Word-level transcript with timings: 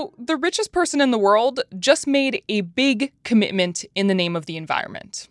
So, 0.00 0.14
the 0.16 0.38
richest 0.38 0.72
person 0.72 1.02
in 1.02 1.10
the 1.10 1.18
world 1.18 1.60
just 1.78 2.06
made 2.06 2.42
a 2.48 2.62
big 2.62 3.12
commitment 3.22 3.84
in 3.94 4.06
the 4.06 4.14
name 4.14 4.34
of 4.34 4.46
the 4.46 4.56
environment. 4.56 5.28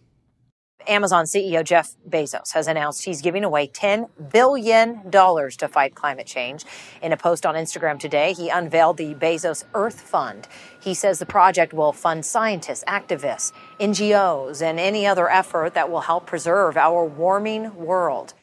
Amazon 0.88 1.26
CEO 1.26 1.64
Jeff 1.64 1.96
Bezos 2.08 2.54
has 2.54 2.68
announced 2.68 3.04
he's 3.04 3.20
giving 3.20 3.44
away 3.44 3.68
$10 3.68 4.10
billion 4.32 5.10
to 5.10 5.68
fight 5.68 5.96
climate 5.96 6.28
change. 6.28 6.66
In 7.02 7.12
a 7.12 7.18
post 7.18 7.48
on 7.48 7.56
Instagram 7.56 7.98
today, 7.98 8.34
he 8.34 8.50
unveiled 8.50 8.98
the 8.98 9.16
Bezos 9.16 9.64
Earth 9.74 10.02
Fund. 10.02 10.48
He 10.80 10.94
says 10.94 11.18
the 11.18 11.26
project 11.26 11.74
will 11.74 11.92
fund 11.92 12.24
scientists, 12.24 12.84
activists, 12.88 13.52
NGOs, 13.80 14.62
and 14.62 14.80
any 14.80 15.08
other 15.08 15.32
effort 15.32 15.74
that 15.74 15.90
will 15.90 16.02
help 16.02 16.28
preserve 16.28 16.78
our 16.78 17.04
warming 17.06 17.74
world. 17.76 18.36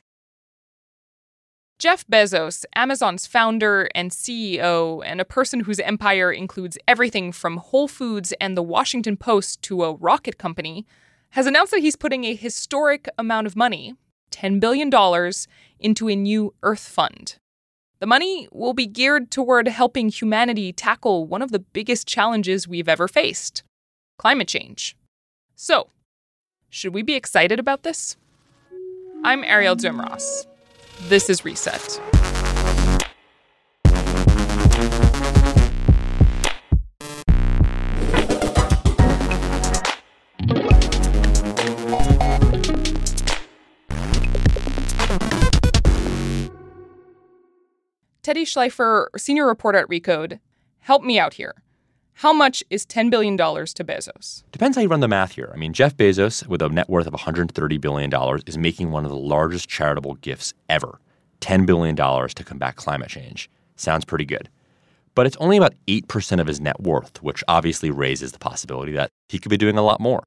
Jeff 1.79 2.06
Bezos, 2.06 2.64
Amazon's 2.74 3.27
founder 3.27 3.90
and 3.95 4.11
CEO, 4.11 5.03
and 5.04 5.21
a 5.21 5.26
person 5.26 5.61
whose 5.61 5.79
empire 5.80 6.32
includes 6.32 6.79
everything 6.89 7.32
from 7.32 7.58
Whole 7.58 7.86
Foods 7.86 8.32
and 8.40 8.57
the 8.57 8.62
Washington 8.62 9.18
Post 9.18 9.61
to 9.62 9.85
a 9.85 9.94
rocket 9.94 10.39
company, 10.39 10.86
has 11.30 11.46
announced 11.46 11.72
that 11.72 11.80
he's 11.80 11.96
putting 11.96 12.25
a 12.25 12.35
historic 12.35 13.11
amount 13.18 13.46
of 13.46 13.57
money, 13.57 13.94
$10 14.30 14.58
billion, 14.58 14.90
into 15.79 16.08
a 16.08 16.16
new 16.16 16.54
Earth 16.62 16.89
Fund. 16.89 17.36
The 17.99 18.07
money 18.07 18.49
will 18.50 18.72
be 18.72 18.86
geared 18.86 19.30
toward 19.30 19.68
helping 19.68 20.08
humanity 20.08 20.72
tackle 20.72 21.27
one 21.27 21.43
of 21.43 21.52
the 21.52 21.58
biggest 21.58 22.08
challenges 22.08 22.66
we've 22.66 22.88
ever 22.88 23.07
faced 23.07 23.63
climate 24.18 24.49
change. 24.49 24.96
So, 25.54 25.90
should 26.71 26.94
we 26.94 27.02
be 27.02 27.14
excited 27.16 27.58
about 27.61 27.82
this? 27.82 28.16
I'm 29.22 29.43
Arielle 29.43 29.77
Duhaime-Ross. 29.77 30.46
This 31.03 31.31
is 31.31 31.45
Reset. 31.45 32.00
Teddy 48.22 48.44
Schleifer, 48.44 49.06
senior 49.16 49.47
reporter 49.47 49.78
at 49.78 49.88
Recode, 49.88 50.41
help 50.81 51.05
me 51.05 51.19
out 51.19 51.34
here. 51.34 51.55
How 52.20 52.33
much 52.33 52.64
is 52.70 52.86
$10 52.86 53.11
billion 53.11 53.36
to 53.36 53.45
Bezos? 53.45 54.42
Depends 54.50 54.75
how 54.75 54.83
you 54.83 54.89
run 54.89 55.00
the 55.00 55.06
math 55.06 55.33
here. 55.33 55.50
I 55.53 55.59
mean, 55.59 55.75
Jeff 55.75 55.95
Bezos, 55.98 56.47
with 56.47 56.62
a 56.62 56.69
net 56.70 56.89
worth 56.89 57.06
of 57.06 57.12
$130 57.12 57.78
billion, 57.78 58.11
is 58.47 58.56
making 58.56 58.91
one 58.91 59.05
of 59.05 59.11
the 59.11 59.19
largest 59.19 59.69
charitable 59.69 60.14
gifts 60.14 60.55
ever 60.70 60.98
$10 61.42 61.67
billion 61.67 61.94
to 61.94 62.42
combat 62.42 62.77
climate 62.77 63.11
change. 63.11 63.50
Sounds 63.77 64.06
pretty 64.06 64.25
good. 64.25 64.48
But 65.14 65.27
it's 65.27 65.37
only 65.37 65.59
about 65.59 65.75
8% 65.89 66.41
of 66.41 66.47
his 66.47 66.59
net 66.59 66.81
worth, 66.81 67.22
which 67.22 67.44
obviously 67.48 67.91
raises 67.91 68.33
the 68.33 68.39
possibility 68.39 68.92
that 68.92 69.11
he 69.28 69.39
could 69.39 69.50
be 69.50 69.59
doing 69.59 69.77
a 69.77 69.83
lot 69.83 70.00
more. 70.00 70.22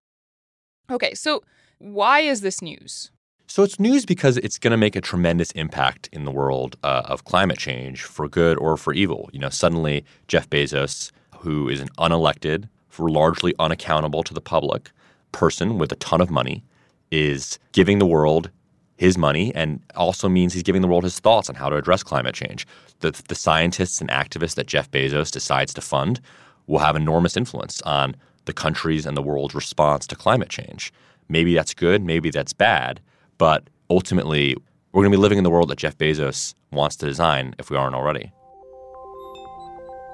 Okay, 0.92 1.16
so 1.16 1.42
why 1.80 2.20
is 2.20 2.42
this 2.42 2.62
news? 2.62 3.10
So 3.48 3.64
it's 3.64 3.80
news 3.80 4.06
because 4.06 4.38
it's 4.38 4.60
going 4.60 4.72
to 4.72 4.78
make 4.78 4.95
a 4.95 5.02
tremendous 5.02 5.50
impact 5.54 6.08
in 6.14 6.26
the 6.26 6.32
world 6.32 6.76
uh, 6.84 7.02
of 7.06 7.23
climate 7.23 7.58
change 7.58 8.04
for 8.04 8.30
good 8.30 8.60
or 8.60 8.78
for 8.78 8.94
evil. 8.94 9.28
You 9.34 9.40
know, 9.40 9.50
suddenly 9.50 10.06
Jeff 10.28 10.48
Bezos, 10.52 11.12
who 11.40 11.70
is 11.70 11.80
an 11.80 11.90
unelected, 11.98 12.68
largely 12.98 13.54
unaccountable 13.59 14.23
to 14.23 14.34
the 14.34 14.42
public 14.42 14.92
person 15.32 15.78
with 15.78 15.92
a 15.92 15.95
ton 15.95 16.20
of 16.20 16.30
money, 16.30 16.64
is 17.12 17.58
giving 17.72 18.00
the 18.00 18.06
world 18.06 18.50
his 18.98 19.18
money 19.18 19.56
and 19.56 19.82
also 19.95 20.28
means 20.28 20.54
he's 20.54 20.64
giving 20.64 20.82
the 20.82 20.88
world 20.88 21.06
his 21.06 21.20
thoughts 21.20 21.48
on 21.48 21.56
how 21.56 21.70
to 21.70 21.78
address 21.78 22.04
climate 22.04 22.36
change. 22.36 22.67
The, 23.00 23.12
the 23.30 23.36
scientists 23.36 24.02
and 24.02 24.10
activists 24.10 24.56
that 24.56 24.67
Jeff 24.67 24.92
Bezos 24.92 25.32
decides 25.32 25.73
to 25.76 25.82
fund 25.82 26.20
will 26.67 26.80
have 26.80 26.98
enormous 26.98 27.38
influence 27.38 27.82
on 27.84 28.16
the 28.44 28.52
country's 28.52 29.06
and 29.06 29.16
the 29.16 29.22
world's 29.22 29.56
response 29.56 30.06
to 30.08 30.16
climate 30.17 30.49
change. 30.49 30.92
Maybe 31.30 31.55
that's 31.55 31.73
good, 31.73 32.04
maybe 32.04 32.30
that's 32.30 32.52
bad, 32.52 32.99
but 33.38 33.70
ultimately, 33.89 34.58
we're 34.92 35.04
going 35.04 35.11
to 35.11 35.17
be 35.17 35.22
living 35.22 35.38
in 35.38 35.44
the 35.44 35.49
world 35.49 35.70
that 35.70 35.78
Jeff 35.78 35.98
Bezos 35.98 36.54
wants 36.72 36.95
to 36.98 37.05
design 37.05 37.55
if 37.58 37.70
we 37.70 37.78
aren't 37.78 37.95
already. 37.95 38.33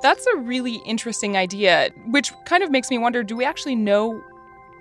That's 0.05 0.27
a 0.27 0.37
really 0.37 0.75
interesting 0.85 1.35
idea, 1.35 1.89
which 2.11 2.31
kind 2.45 2.61
of 2.61 2.69
makes 2.69 2.91
me 2.91 2.99
wonder 2.99 3.23
do 3.23 3.35
we 3.35 3.43
actually 3.43 3.75
know 3.75 4.23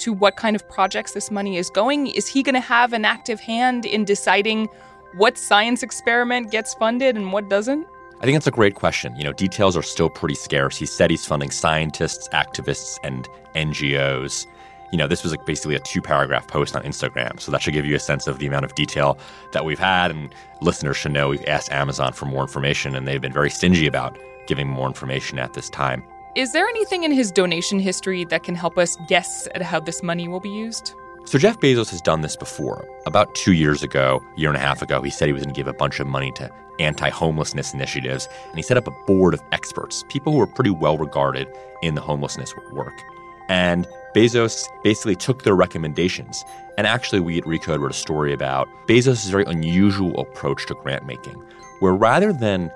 to 0.01 0.13
what 0.13 0.37
kind 0.37 0.55
of 0.55 0.69
projects 0.69 1.13
this 1.13 1.31
money 1.31 1.57
is 1.57 1.71
going? 1.71 2.09
Is 2.09 2.27
he 2.27 2.43
going 2.43 2.57
to 2.57 2.61
have 2.61 2.93
an 2.93 3.07
active 3.07 3.41
hand 3.41 3.87
in 3.87 4.05
deciding 4.05 4.69
what 5.15 5.39
science 5.39 5.83
experiment 5.83 6.51
gets 6.51 6.75
funded 6.75 7.17
and 7.17 7.33
what 7.33 7.49
doesn't? 7.49 7.87
I 8.21 8.27
think 8.27 8.35
that's 8.35 8.47
a 8.47 8.51
great 8.51 8.75
question. 8.75 9.17
You 9.17 9.25
know, 9.25 9.33
details 9.33 9.79
are 9.79 9.83
still 9.83 10.11
pretty 10.11 10.35
scarce. 10.35 10.77
He 10.77 10.85
said 10.85 11.11
he's 11.11 11.25
funding 11.25 11.51
scientists, 11.51 12.29
activists, 12.29 12.99
and 13.03 13.27
NGOs 13.55 14.47
you 14.93 14.99
know, 14.99 15.09
this 15.09 15.25
was 15.25 15.33
like 15.33 15.45
basically 15.45 15.75
a 15.75 15.81
two 15.81 16.01
paragraph 16.01 16.47
post 16.47 16.77
on 16.77 16.83
Instagram. 16.85 17.41
So 17.41 17.51
that 17.51 17.63
should 17.63 17.73
give 17.73 17.85
you 17.85 17.97
a 17.97 17.99
sense 17.99 18.29
of 18.29 18.39
the 18.39 18.47
amount 18.47 18.65
of 18.65 18.77
detail 18.77 19.19
that 19.51 19.65
we've 19.65 19.79
had. 19.79 20.13
And 20.13 20.33
listeners 20.61 20.97
should 20.97 21.11
know 21.11 21.31
we've 21.31 21.45
asked 21.49 21.73
Amazon 21.73 22.13
for 22.13 22.27
more 22.27 22.43
information, 22.43 22.95
and 22.95 23.09
they've 23.09 23.21
been 23.21 23.33
very 23.33 23.51
stingy 23.51 23.89
about 23.89 24.17
giving 24.47 24.69
more 24.69 24.87
information 24.87 25.39
at 25.39 25.53
this 25.53 25.71
time. 25.71 26.05
Is 26.35 26.53
there 26.53 26.67
anything 26.67 27.05
in 27.05 27.13
his 27.13 27.31
donation 27.31 27.79
history 27.79 28.25
that 28.25 28.43
can 28.43 28.55
help 28.55 28.77
us 28.77 28.97
guess 29.09 29.47
at 29.55 29.63
how 29.63 29.81
this 29.81 30.03
money 30.03 30.27
will 30.27 30.41
be 30.41 30.51
used? 30.51 30.95
So 31.27 31.39
Jeff 31.39 31.59
Bezos 31.61 31.91
has 31.91 32.03
done 32.03 32.21
this 32.21 32.37
before. 32.37 32.87
About 33.07 33.35
two 33.35 33.53
years 33.53 33.83
ago, 33.83 34.21
a 34.37 34.41
year 34.41 34.51
and 34.51 34.57
a 34.57 34.61
half 34.61 34.83
ago, 34.83 35.01
he 35.01 35.11
said 35.11 35.27
he 35.27 35.33
was 35.33 35.43
going 35.43 35.55
to 35.55 35.59
give 35.59 35.69
a 35.69 35.73
bunch 35.73 36.01
of 36.01 36.07
money 36.07 36.33
to 36.33 36.51
anti-homelessness 36.81 37.73
initiatives, 37.73 38.29
and 38.49 38.57
he 38.57 38.63
set 38.63 38.77
up 38.77 38.87
a 38.87 38.91
board 39.07 39.33
of 39.33 39.41
experts, 39.53 40.05
people 40.09 40.33
who 40.33 40.41
are 40.41 40.47
pretty 40.47 40.71
well 40.71 40.99
regarded 40.99 41.49
in 41.83 41.95
the 41.95 42.01
homelessness 42.01 42.53
work. 42.73 43.01
And 43.49 43.87
Bezos 44.15 44.67
basically 44.83 45.17
took 45.17 45.45
their 45.45 45.55
recommendations. 45.55 46.45
And 46.77 46.87
actually, 46.87 47.21
we 47.21 47.39
at 47.39 47.45
Recode 47.45 47.79
wrote 47.79 47.91
a 47.91 47.95
story 47.95 48.33
about 48.33 48.69
Bezos' 48.87 49.31
very 49.31 49.45
unusual 49.45 50.19
approach 50.19 50.67
to 50.67 50.75
grant 50.75 51.07
making, 51.07 51.41
where 51.81 51.95
rather 51.95 52.33
than 52.33 52.71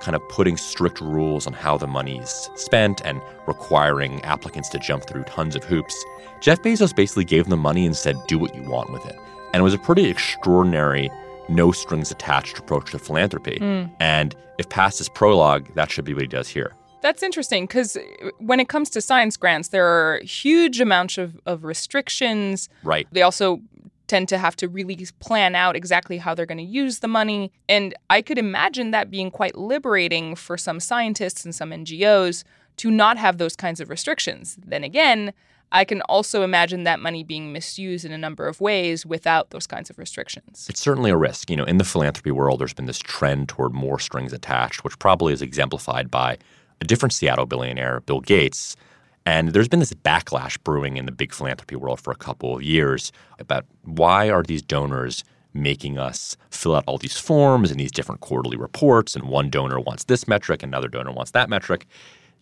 kind 0.00 0.14
of 0.14 0.28
putting 0.28 0.56
strict 0.56 1.00
rules 1.00 1.46
on 1.46 1.52
how 1.52 1.76
the 1.76 1.86
money 1.86 2.18
is 2.18 2.50
spent 2.54 3.00
and 3.04 3.20
requiring 3.46 4.22
applicants 4.22 4.68
to 4.70 4.78
jump 4.78 5.06
through 5.06 5.24
tons 5.24 5.56
of 5.56 5.64
hoops, 5.64 5.96
Jeff 6.40 6.62
Bezos 6.62 6.94
basically 6.94 7.24
gave 7.24 7.46
them 7.46 7.60
money 7.60 7.86
and 7.86 7.96
said, 7.96 8.16
do 8.26 8.38
what 8.38 8.54
you 8.54 8.62
want 8.62 8.92
with 8.92 9.04
it. 9.06 9.16
And 9.52 9.60
it 9.60 9.64
was 9.64 9.74
a 9.74 9.78
pretty 9.78 10.08
extraordinary, 10.08 11.10
no 11.48 11.72
strings 11.72 12.10
attached 12.10 12.58
approach 12.58 12.90
to 12.92 12.98
philanthropy. 12.98 13.58
Mm. 13.60 13.90
And 14.00 14.34
if 14.58 14.68
past 14.68 14.98
his 14.98 15.08
prologue, 15.08 15.74
that 15.74 15.90
should 15.90 16.04
be 16.04 16.12
what 16.12 16.22
he 16.22 16.28
does 16.28 16.48
here. 16.48 16.74
That's 17.02 17.22
interesting 17.22 17.64
because 17.64 17.96
when 18.38 18.58
it 18.58 18.68
comes 18.68 18.90
to 18.90 19.00
science 19.00 19.36
grants, 19.36 19.68
there 19.68 19.86
are 19.86 20.20
huge 20.20 20.80
amounts 20.80 21.18
of, 21.18 21.38
of 21.46 21.62
restrictions. 21.62 22.68
Right. 22.82 23.06
They 23.12 23.22
also 23.22 23.60
tend 24.06 24.28
to 24.28 24.38
have 24.38 24.56
to 24.56 24.68
really 24.68 25.06
plan 25.20 25.54
out 25.54 25.76
exactly 25.76 26.18
how 26.18 26.34
they're 26.34 26.46
going 26.46 26.58
to 26.58 26.64
use 26.64 27.00
the 27.00 27.08
money. 27.08 27.52
And 27.68 27.94
I 28.10 28.22
could 28.22 28.38
imagine 28.38 28.90
that 28.92 29.10
being 29.10 29.30
quite 29.30 29.56
liberating 29.56 30.34
for 30.34 30.56
some 30.56 30.80
scientists 30.80 31.44
and 31.44 31.54
some 31.54 31.70
NGOs 31.70 32.44
to 32.78 32.90
not 32.90 33.18
have 33.18 33.38
those 33.38 33.56
kinds 33.56 33.80
of 33.80 33.90
restrictions. 33.90 34.58
Then 34.64 34.84
again, 34.84 35.32
I 35.72 35.84
can 35.84 36.00
also 36.02 36.42
imagine 36.42 36.84
that 36.84 37.00
money 37.00 37.24
being 37.24 37.52
misused 37.52 38.04
in 38.04 38.12
a 38.12 38.18
number 38.18 38.46
of 38.46 38.60
ways 38.60 39.04
without 39.04 39.50
those 39.50 39.66
kinds 39.66 39.90
of 39.90 39.98
restrictions. 39.98 40.66
It's 40.70 40.80
certainly 40.80 41.10
a 41.10 41.16
risk. 41.16 41.50
You 41.50 41.56
know, 41.56 41.64
in 41.64 41.78
the 41.78 41.84
philanthropy 41.84 42.30
world, 42.30 42.60
there's 42.60 42.74
been 42.74 42.86
this 42.86 42.98
trend 42.98 43.48
toward 43.48 43.74
more 43.74 43.98
strings 43.98 44.32
attached, 44.32 44.84
which 44.84 44.98
probably 44.98 45.32
is 45.32 45.42
exemplified 45.42 46.10
by 46.10 46.38
a 46.80 46.84
different 46.84 47.12
Seattle 47.12 47.46
billionaire, 47.46 48.00
Bill 48.00 48.20
Gates. 48.20 48.76
And 49.26 49.48
there's 49.48 49.68
been 49.68 49.80
this 49.80 49.92
backlash 49.92 50.56
brewing 50.62 50.96
in 50.96 51.04
the 51.04 51.12
big 51.12 51.34
philanthropy 51.34 51.74
world 51.74 52.00
for 52.00 52.12
a 52.12 52.16
couple 52.16 52.54
of 52.54 52.62
years 52.62 53.10
about 53.40 53.66
why 53.82 54.30
are 54.30 54.44
these 54.44 54.62
donors 54.62 55.24
making 55.52 55.98
us 55.98 56.36
fill 56.50 56.76
out 56.76 56.84
all 56.86 56.96
these 56.96 57.18
forms 57.18 57.70
and 57.70 57.80
these 57.80 57.90
different 57.90 58.20
quarterly 58.20 58.56
reports 58.56 59.16
and 59.16 59.24
one 59.24 59.50
donor 59.50 59.80
wants 59.80 60.04
this 60.04 60.28
metric 60.28 60.62
another 60.62 60.86
donor 60.86 61.10
wants 61.10 61.32
that 61.32 61.50
metric. 61.50 61.86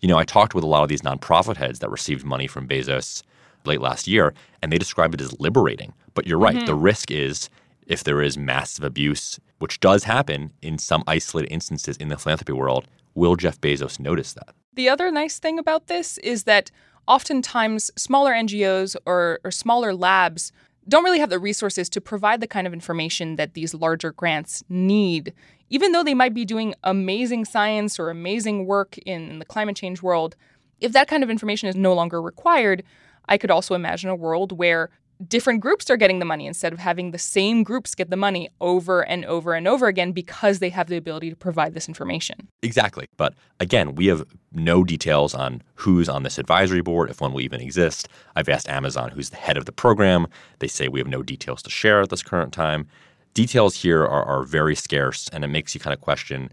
You 0.01 0.07
know, 0.07 0.17
I 0.17 0.25
talked 0.25 0.53
with 0.53 0.63
a 0.63 0.67
lot 0.67 0.83
of 0.83 0.89
these 0.89 1.01
nonprofit 1.01 1.57
heads 1.57 1.79
that 1.79 1.89
received 1.89 2.23
money 2.23 2.45
from 2.45 2.67
Bezos 2.67 3.23
late 3.65 3.81
last 3.81 4.07
year 4.07 4.35
and 4.61 4.71
they 4.71 4.77
describe 4.77 5.13
it 5.15 5.21
as 5.21 5.39
liberating. 5.39 5.91
But 6.13 6.27
you're 6.27 6.37
right, 6.37 6.55
mm-hmm. 6.55 6.65
the 6.65 6.75
risk 6.75 7.09
is 7.09 7.49
if 7.87 8.03
there 8.03 8.21
is 8.21 8.37
massive 8.37 8.83
abuse, 8.83 9.39
which 9.59 9.79
does 9.79 10.03
happen 10.03 10.51
in 10.61 10.77
some 10.77 11.03
isolated 11.07 11.51
instances 11.51 11.97
in 11.97 12.09
the 12.09 12.17
philanthropy 12.17 12.53
world, 12.53 12.87
Will 13.15 13.37
Jeff 13.37 13.59
Bezos 13.61 13.99
notice 13.99 14.33
that? 14.33 14.53
The 14.73 14.89
other 14.89 15.09
nice 15.09 15.39
thing 15.39 15.57
about 15.57 15.87
this 15.87 16.17
is 16.17 16.43
that 16.43 16.69
oftentimes 17.07 17.91
smaller 17.95 18.33
NGOs 18.33 18.95
or, 19.05 19.39
or 19.43 19.51
smaller 19.51 19.93
labs 19.93 20.51
don't 20.87 21.03
really 21.03 21.19
have 21.19 21.29
the 21.29 21.39
resources 21.39 21.89
to 21.89 22.01
provide 22.01 22.41
the 22.41 22.47
kind 22.47 22.67
of 22.67 22.73
information 22.73 23.37
that 23.37 23.53
these 23.53 23.73
larger 23.73 24.11
grants 24.11 24.63
need. 24.69 25.33
Even 25.69 25.93
though 25.93 26.03
they 26.03 26.13
might 26.13 26.33
be 26.33 26.45
doing 26.45 26.75
amazing 26.83 27.45
science 27.45 27.97
or 27.97 28.09
amazing 28.09 28.67
work 28.67 28.97
in, 28.99 29.29
in 29.31 29.39
the 29.39 29.45
climate 29.45 29.75
change 29.75 30.01
world, 30.03 30.35
if 30.79 30.91
that 30.91 31.07
kind 31.07 31.23
of 31.23 31.29
information 31.29 31.69
is 31.69 31.75
no 31.75 31.93
longer 31.93 32.21
required, 32.21 32.83
I 33.27 33.37
could 33.37 33.49
also 33.49 33.73
imagine 33.73 34.09
a 34.09 34.15
world 34.15 34.51
where 34.51 34.89
different 35.27 35.61
groups 35.61 35.89
are 35.89 35.97
getting 35.97 36.19
the 36.19 36.25
money 36.25 36.45
instead 36.45 36.73
of 36.73 36.79
having 36.79 37.11
the 37.11 37.17
same 37.17 37.63
groups 37.63 37.95
get 37.95 38.09
the 38.09 38.17
money 38.17 38.49
over 38.59 39.01
and 39.01 39.25
over 39.25 39.53
and 39.53 39.67
over 39.67 39.87
again 39.87 40.11
because 40.11 40.59
they 40.59 40.69
have 40.69 40.87
the 40.87 40.97
ability 40.97 41.29
to 41.29 41.35
provide 41.35 41.73
this 41.73 41.87
information. 41.87 42.47
Exactly. 42.61 43.07
But 43.17 43.33
again, 43.59 43.95
we 43.95 44.07
have 44.07 44.25
no 44.51 44.83
details 44.83 45.33
on 45.33 45.61
who's 45.75 46.09
on 46.09 46.23
this 46.23 46.37
advisory 46.37 46.81
board, 46.81 47.09
if 47.09 47.21
one 47.21 47.33
will 47.33 47.41
even 47.41 47.61
exist. 47.61 48.07
I've 48.35 48.49
asked 48.49 48.69
Amazon 48.69 49.11
who's 49.11 49.29
the 49.29 49.37
head 49.37 49.57
of 49.57 49.65
the 49.65 49.71
program. 49.71 50.27
They 50.59 50.67
say 50.67 50.87
we 50.87 50.99
have 50.99 51.07
no 51.07 51.23
details 51.23 51.61
to 51.63 51.69
share 51.69 52.01
at 52.01 52.09
this 52.09 52.23
current 52.23 52.53
time. 52.53 52.87
Details 53.33 53.75
here 53.75 54.03
are, 54.03 54.23
are 54.23 54.43
very 54.43 54.75
scarce, 54.75 55.27
and 55.33 55.43
it 55.43 55.47
makes 55.47 55.75
you 55.75 55.81
kind 55.81 55.93
of 55.93 55.99
question 55.99 56.49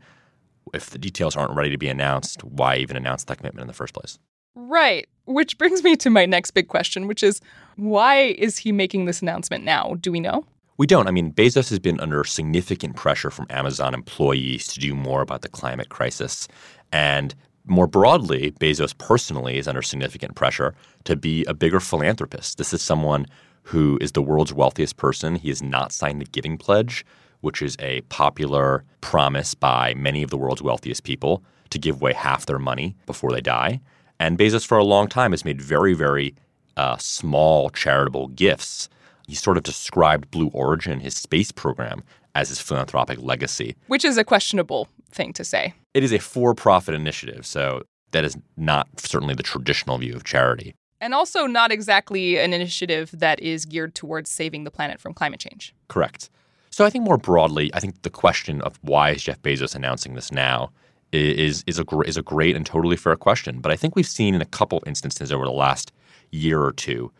if 0.74 0.90
the 0.90 0.98
details 0.98 1.36
aren't 1.36 1.54
ready 1.54 1.70
to 1.70 1.78
be 1.78 1.88
announced, 1.88 2.42
why 2.44 2.76
even 2.76 2.96
announce 2.96 3.24
that 3.24 3.38
commitment 3.38 3.62
in 3.62 3.68
the 3.68 3.74
first 3.74 3.94
place? 3.94 4.18
Right. 4.54 5.08
Which 5.24 5.56
brings 5.56 5.82
me 5.82 5.96
to 5.96 6.10
my 6.10 6.26
next 6.26 6.50
big 6.50 6.68
question, 6.68 7.06
which 7.06 7.22
is 7.22 7.40
why 7.76 8.16
is 8.16 8.58
he 8.58 8.72
making 8.72 9.04
this 9.04 9.22
announcement 9.22 9.64
now? 9.64 9.96
Do 10.00 10.12
we 10.12 10.20
know? 10.20 10.44
We 10.78 10.86
don't. 10.86 11.06
I 11.06 11.10
mean, 11.10 11.32
Bezos 11.32 11.70
has 11.70 11.78
been 11.78 12.00
under 12.00 12.24
significant 12.24 12.96
pressure 12.96 13.30
from 13.30 13.46
Amazon 13.50 13.94
employees 13.94 14.66
to 14.68 14.80
do 14.80 14.94
more 14.94 15.22
about 15.22 15.42
the 15.42 15.48
climate 15.48 15.90
crisis. 15.90 16.48
And 16.92 17.34
more 17.66 17.86
broadly, 17.86 18.52
Bezos 18.52 18.96
personally 18.96 19.58
is 19.58 19.68
under 19.68 19.82
significant 19.82 20.34
pressure 20.34 20.74
to 21.04 21.14
be 21.14 21.44
a 21.44 21.54
bigger 21.54 21.78
philanthropist. 21.78 22.58
This 22.58 22.72
is 22.72 22.82
someone 22.82 23.26
who 23.62 23.96
is 24.00 24.12
the 24.12 24.22
world's 24.22 24.52
wealthiest 24.52 24.96
person. 24.96 25.36
He 25.36 25.48
has 25.48 25.62
not 25.62 25.92
signed 25.92 26.20
the 26.20 26.26
Giving 26.26 26.58
Pledge, 26.58 27.06
which 27.40 27.62
is 27.62 27.76
a 27.78 28.00
popular 28.02 28.84
promise 29.00 29.54
by 29.54 29.94
many 29.94 30.22
of 30.22 30.30
the 30.30 30.36
world's 30.36 30.62
wealthiest 30.62 31.04
people 31.04 31.44
to 31.70 31.78
give 31.78 31.96
away 31.96 32.12
half 32.12 32.46
their 32.46 32.58
money 32.58 32.96
before 33.06 33.30
they 33.30 33.40
die. 33.40 33.80
And 34.22 34.38
Bezos, 34.38 34.64
for 34.64 34.78
a 34.78 34.84
long 34.84 35.08
time, 35.08 35.32
has 35.32 35.44
made 35.44 35.60
very, 35.60 35.94
very 35.94 36.36
uh, 36.76 36.96
small 36.96 37.70
charitable 37.70 38.28
gifts. 38.28 38.88
He 39.26 39.34
sort 39.34 39.56
of 39.56 39.64
described 39.64 40.30
Blue 40.30 40.46
Origin, 40.54 41.00
his 41.00 41.16
space 41.16 41.50
program, 41.50 42.04
as 42.36 42.48
his 42.48 42.60
philanthropic 42.60 43.20
legacy. 43.20 43.74
Which 43.88 44.04
is 44.04 44.16
a 44.16 44.22
questionable 44.22 44.86
thing 45.10 45.32
to 45.32 45.42
say. 45.42 45.74
It 45.92 46.04
is 46.04 46.12
a 46.12 46.20
for 46.20 46.54
profit 46.54 46.94
initiative, 46.94 47.44
so 47.44 47.82
that 48.12 48.24
is 48.24 48.36
not 48.56 48.86
certainly 49.00 49.34
the 49.34 49.42
traditional 49.42 49.98
view 49.98 50.14
of 50.14 50.22
charity. 50.22 50.76
And 51.00 51.14
also 51.14 51.46
not 51.46 51.72
exactly 51.72 52.38
an 52.38 52.52
initiative 52.52 53.10
that 53.14 53.40
is 53.40 53.64
geared 53.64 53.96
towards 53.96 54.30
saving 54.30 54.62
the 54.62 54.70
planet 54.70 55.00
from 55.00 55.14
climate 55.14 55.40
change. 55.40 55.74
Correct. 55.88 56.30
So 56.70 56.84
I 56.84 56.90
think 56.90 57.02
more 57.02 57.18
broadly, 57.18 57.74
I 57.74 57.80
think 57.80 58.02
the 58.02 58.08
question 58.08 58.60
of 58.60 58.78
why 58.82 59.10
is 59.10 59.24
Jeff 59.24 59.42
Bezos 59.42 59.74
announcing 59.74 60.14
this 60.14 60.30
now 60.30 60.70
is 61.12 61.62
is 61.66 61.78
a 61.78 61.84
is 62.06 62.16
a 62.16 62.22
great 62.22 62.56
and 62.56 62.64
totally 62.64 62.96
fair 62.96 63.16
question. 63.16 63.60
But 63.60 63.72
I 63.72 63.76
think 63.76 63.94
we've 63.94 64.06
seen 64.06 64.34
in 64.34 64.40
a 64.40 64.46
couple 64.46 64.82
instances 64.86 65.30
over 65.30 65.44
the 65.44 65.52
last 65.52 65.92
year 66.30 66.62
or 66.62 66.72
two, 66.72 67.12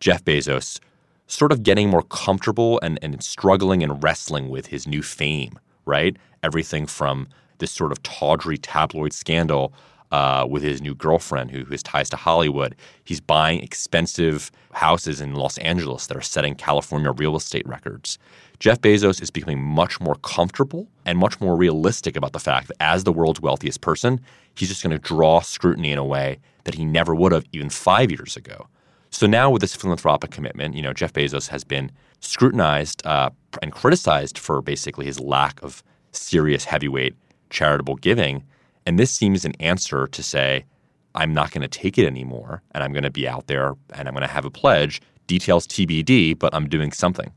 Jeff 0.00 0.24
Bezos 0.24 0.80
sort 1.28 1.52
of 1.52 1.62
getting 1.62 1.88
more 1.88 2.02
comfortable 2.02 2.78
and, 2.82 2.98
and 3.02 3.22
struggling 3.22 3.82
and 3.82 4.02
wrestling 4.02 4.48
with 4.48 4.66
his 4.66 4.86
new 4.86 5.02
fame, 5.02 5.58
right? 5.84 6.16
Everything 6.42 6.86
from 6.86 7.28
this 7.58 7.72
sort 7.72 7.92
of 7.92 8.02
tawdry 8.02 8.58
tabloid 8.58 9.12
scandal 9.12 9.72
uh, 10.12 10.46
with 10.48 10.62
his 10.62 10.80
new 10.80 10.94
girlfriend 10.94 11.50
who, 11.50 11.64
who 11.64 11.72
has 11.72 11.82
ties 11.82 12.08
to 12.10 12.16
Hollywood. 12.16 12.76
He's 13.04 13.20
buying 13.20 13.60
expensive 13.60 14.52
houses 14.72 15.20
in 15.20 15.34
Los 15.34 15.58
Angeles 15.58 16.06
that 16.06 16.16
are 16.16 16.22
setting 16.22 16.54
California 16.54 17.10
real 17.10 17.36
estate 17.36 17.66
records. 17.66 18.18
Jeff 18.58 18.80
Bezos 18.80 19.20
is 19.20 19.30
becoming 19.30 19.60
much 19.60 20.00
more 20.00 20.14
comfortable 20.16 20.88
and 21.04 21.18
much 21.18 21.40
more 21.40 21.56
realistic 21.56 22.16
about 22.16 22.32
the 22.32 22.38
fact 22.38 22.68
that 22.68 22.76
as 22.80 23.04
the 23.04 23.12
world's 23.12 23.40
wealthiest 23.40 23.80
person, 23.80 24.20
he's 24.54 24.68
just 24.68 24.82
going 24.82 24.92
to 24.92 24.98
draw 24.98 25.40
scrutiny 25.40 25.92
in 25.92 25.98
a 25.98 26.04
way 26.04 26.38
that 26.64 26.74
he 26.74 26.84
never 26.84 27.14
would 27.14 27.32
have 27.32 27.44
even 27.52 27.68
five 27.68 28.10
years 28.10 28.36
ago. 28.36 28.66
So 29.10 29.26
now 29.26 29.50
with 29.50 29.60
this 29.60 29.74
philanthropic 29.74 30.30
commitment, 30.30 30.74
you 30.74 30.82
know, 30.82 30.92
Jeff 30.92 31.12
Bezos 31.12 31.48
has 31.48 31.64
been 31.64 31.92
scrutinized 32.20 33.06
uh, 33.06 33.30
and 33.62 33.72
criticized 33.72 34.38
for 34.38 34.60
basically 34.62 35.06
his 35.06 35.20
lack 35.20 35.62
of 35.62 35.82
serious 36.12 36.64
heavyweight 36.64 37.14
charitable 37.50 37.96
giving. 37.96 38.42
And 38.84 38.98
this 38.98 39.10
seems 39.10 39.44
an 39.44 39.52
answer 39.60 40.06
to 40.06 40.22
say, 40.22 40.64
I'm 41.14 41.32
not 41.32 41.50
going 41.50 41.62
to 41.62 41.68
take 41.68 41.98
it 41.98 42.06
anymore 42.06 42.62
and 42.72 42.82
I'm 42.82 42.92
going 42.92 43.04
to 43.04 43.10
be 43.10 43.28
out 43.28 43.46
there 43.46 43.74
and 43.94 44.08
I'm 44.08 44.14
going 44.14 44.26
to 44.26 44.32
have 44.32 44.44
a 44.44 44.50
pledge, 44.50 45.00
details 45.26 45.66
TBD, 45.66 46.38
but 46.38 46.54
I'm 46.54 46.68
doing 46.68 46.92
something. 46.92 47.32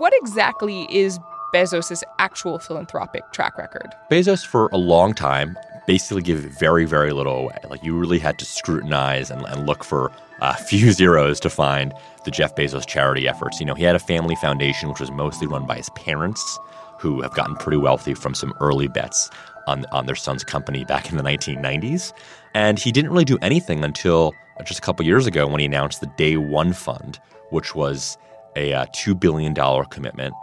What 0.00 0.14
exactly 0.16 0.86
is 0.88 1.18
Bezos' 1.52 2.02
actual 2.18 2.58
philanthropic 2.58 3.32
track 3.32 3.58
record? 3.58 3.94
Bezos, 4.10 4.46
for 4.46 4.70
a 4.72 4.78
long 4.78 5.12
time, 5.12 5.58
basically 5.86 6.22
gave 6.22 6.38
very, 6.38 6.86
very 6.86 7.12
little 7.12 7.36
away. 7.36 7.58
Like 7.68 7.84
you 7.84 7.94
really 7.94 8.18
had 8.18 8.38
to 8.38 8.46
scrutinize 8.46 9.30
and, 9.30 9.44
and 9.44 9.66
look 9.66 9.84
for 9.84 10.10
uh, 10.40 10.54
a 10.58 10.62
few 10.68 10.92
zeros 10.92 11.38
to 11.40 11.50
find 11.50 11.92
the 12.24 12.30
Jeff 12.30 12.56
Bezos 12.56 12.86
charity 12.86 13.28
efforts. 13.28 13.60
You 13.60 13.66
know, 13.66 13.74
he 13.74 13.84
had 13.84 13.94
a 13.94 13.98
family 13.98 14.36
foundation 14.36 14.88
which 14.88 15.00
was 15.00 15.10
mostly 15.10 15.46
run 15.46 15.66
by 15.66 15.76
his 15.76 15.90
parents, 15.90 16.58
who 16.98 17.20
have 17.20 17.34
gotten 17.34 17.54
pretty 17.56 17.76
wealthy 17.76 18.14
from 18.14 18.34
some 18.34 18.54
early 18.58 18.88
bets 18.88 19.28
on, 19.66 19.84
on 19.92 20.06
their 20.06 20.16
son's 20.16 20.44
company 20.44 20.86
back 20.86 21.10
in 21.10 21.18
the 21.18 21.22
1990s. 21.22 22.14
And 22.54 22.78
he 22.78 22.90
didn't 22.90 23.10
really 23.10 23.26
do 23.26 23.36
anything 23.42 23.84
until 23.84 24.32
just 24.64 24.78
a 24.78 24.82
couple 24.82 25.04
years 25.04 25.26
ago 25.26 25.46
when 25.46 25.60
he 25.60 25.66
announced 25.66 26.00
the 26.00 26.10
Day 26.16 26.38
One 26.38 26.72
Fund, 26.72 27.20
which 27.50 27.74
was 27.74 28.16
a 28.56 28.72
uh, 28.72 28.86
$2 28.86 29.18
billion 29.18 29.54
commitment 29.90 30.34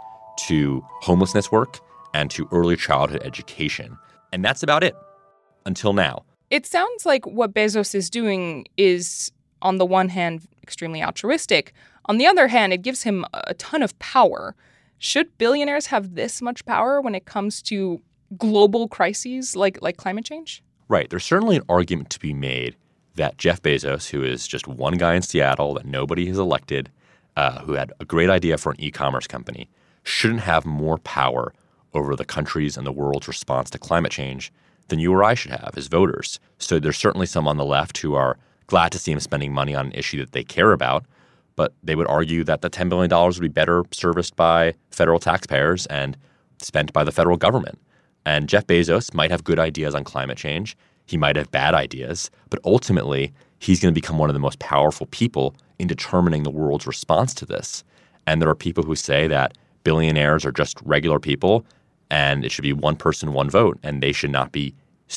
to 0.46 0.84
homelessness 1.00 1.50
work 1.50 1.80
and 2.14 2.30
to 2.30 2.48
early 2.52 2.76
childhood 2.76 3.22
education. 3.24 3.96
And 4.32 4.44
that's 4.44 4.62
about 4.62 4.84
it 4.84 4.96
until 5.66 5.92
now. 5.92 6.24
It 6.50 6.66
sounds 6.66 7.04
like 7.04 7.26
what 7.26 7.52
Bezos 7.52 7.94
is 7.94 8.08
doing 8.08 8.66
is, 8.76 9.30
on 9.60 9.76
the 9.76 9.84
one 9.84 10.08
hand, 10.08 10.46
extremely 10.62 11.02
altruistic. 11.02 11.72
On 12.06 12.16
the 12.16 12.26
other 12.26 12.48
hand, 12.48 12.72
it 12.72 12.82
gives 12.82 13.02
him 13.02 13.24
a 13.34 13.54
ton 13.54 13.82
of 13.82 13.98
power. 13.98 14.54
Should 14.98 15.36
billionaires 15.36 15.86
have 15.86 16.14
this 16.14 16.40
much 16.40 16.64
power 16.64 17.00
when 17.00 17.14
it 17.14 17.26
comes 17.26 17.60
to 17.62 18.00
global 18.36 18.88
crises 18.88 19.54
like, 19.54 19.80
like 19.82 19.98
climate 19.98 20.24
change? 20.24 20.62
Right. 20.88 21.10
There's 21.10 21.24
certainly 21.24 21.56
an 21.56 21.64
argument 21.68 22.08
to 22.10 22.20
be 22.20 22.32
made 22.32 22.76
that 23.16 23.36
Jeff 23.36 23.60
Bezos, 23.60 24.08
who 24.08 24.22
is 24.24 24.48
just 24.48 24.66
one 24.66 24.94
guy 24.94 25.14
in 25.14 25.22
Seattle 25.22 25.74
that 25.74 25.84
nobody 25.84 26.26
has 26.26 26.38
elected, 26.38 26.90
uh, 27.38 27.60
who 27.60 27.74
had 27.74 27.92
a 28.00 28.04
great 28.04 28.28
idea 28.28 28.58
for 28.58 28.72
an 28.72 28.80
e 28.80 28.90
commerce 28.90 29.28
company, 29.28 29.70
shouldn't 30.02 30.40
have 30.40 30.66
more 30.66 30.98
power 30.98 31.54
over 31.94 32.16
the 32.16 32.24
country's 32.24 32.76
and 32.76 32.84
the 32.84 32.92
world's 32.92 33.28
response 33.28 33.70
to 33.70 33.78
climate 33.78 34.10
change 34.10 34.52
than 34.88 34.98
you 34.98 35.12
or 35.12 35.22
I 35.22 35.34
should 35.34 35.52
have 35.52 35.74
as 35.76 35.86
voters. 35.86 36.40
So 36.58 36.80
there's 36.80 36.98
certainly 36.98 37.26
some 37.26 37.46
on 37.46 37.56
the 37.56 37.64
left 37.64 37.98
who 37.98 38.14
are 38.14 38.36
glad 38.66 38.90
to 38.90 38.98
see 38.98 39.12
him 39.12 39.20
spending 39.20 39.52
money 39.52 39.72
on 39.72 39.86
an 39.86 39.92
issue 39.92 40.18
that 40.18 40.32
they 40.32 40.42
care 40.42 40.72
about, 40.72 41.04
but 41.54 41.74
they 41.80 41.94
would 41.94 42.08
argue 42.08 42.42
that 42.42 42.60
the 42.60 42.68
$10 42.68 42.88
billion 42.88 43.08
would 43.08 43.40
be 43.40 43.46
better 43.46 43.84
serviced 43.92 44.34
by 44.34 44.74
federal 44.90 45.20
taxpayers 45.20 45.86
and 45.86 46.16
spent 46.60 46.92
by 46.92 47.04
the 47.04 47.12
federal 47.12 47.36
government. 47.36 47.78
And 48.26 48.48
Jeff 48.48 48.66
Bezos 48.66 49.14
might 49.14 49.30
have 49.30 49.44
good 49.44 49.60
ideas 49.60 49.94
on 49.94 50.02
climate 50.02 50.38
change. 50.38 50.76
He 51.06 51.16
might 51.16 51.36
have 51.36 51.52
bad 51.52 51.72
ideas, 51.74 52.32
but 52.50 52.58
ultimately, 52.64 53.32
he's 53.60 53.78
going 53.80 53.94
to 53.94 54.00
become 54.00 54.18
one 54.18 54.28
of 54.28 54.34
the 54.34 54.40
most 54.40 54.58
powerful 54.58 55.06
people 55.06 55.54
in 55.78 55.86
determining 55.86 56.42
the 56.42 56.50
world's 56.50 56.86
response 56.86 57.34
to 57.34 57.46
this. 57.46 57.84
And 58.26 58.42
there 58.42 58.48
are 58.48 58.54
people 58.54 58.84
who 58.84 58.96
say 58.96 59.26
that 59.28 59.56
billionaires 59.84 60.44
are 60.44 60.52
just 60.52 60.80
regular 60.82 61.18
people 61.18 61.64
and 62.10 62.44
it 62.44 62.50
should 62.50 62.62
be 62.62 62.72
one 62.72 62.96
person, 62.96 63.32
one 63.32 63.50
vote, 63.50 63.78
and 63.82 64.02
they 64.02 64.12
should 64.12 64.30
not 64.30 64.52
be 64.52 64.74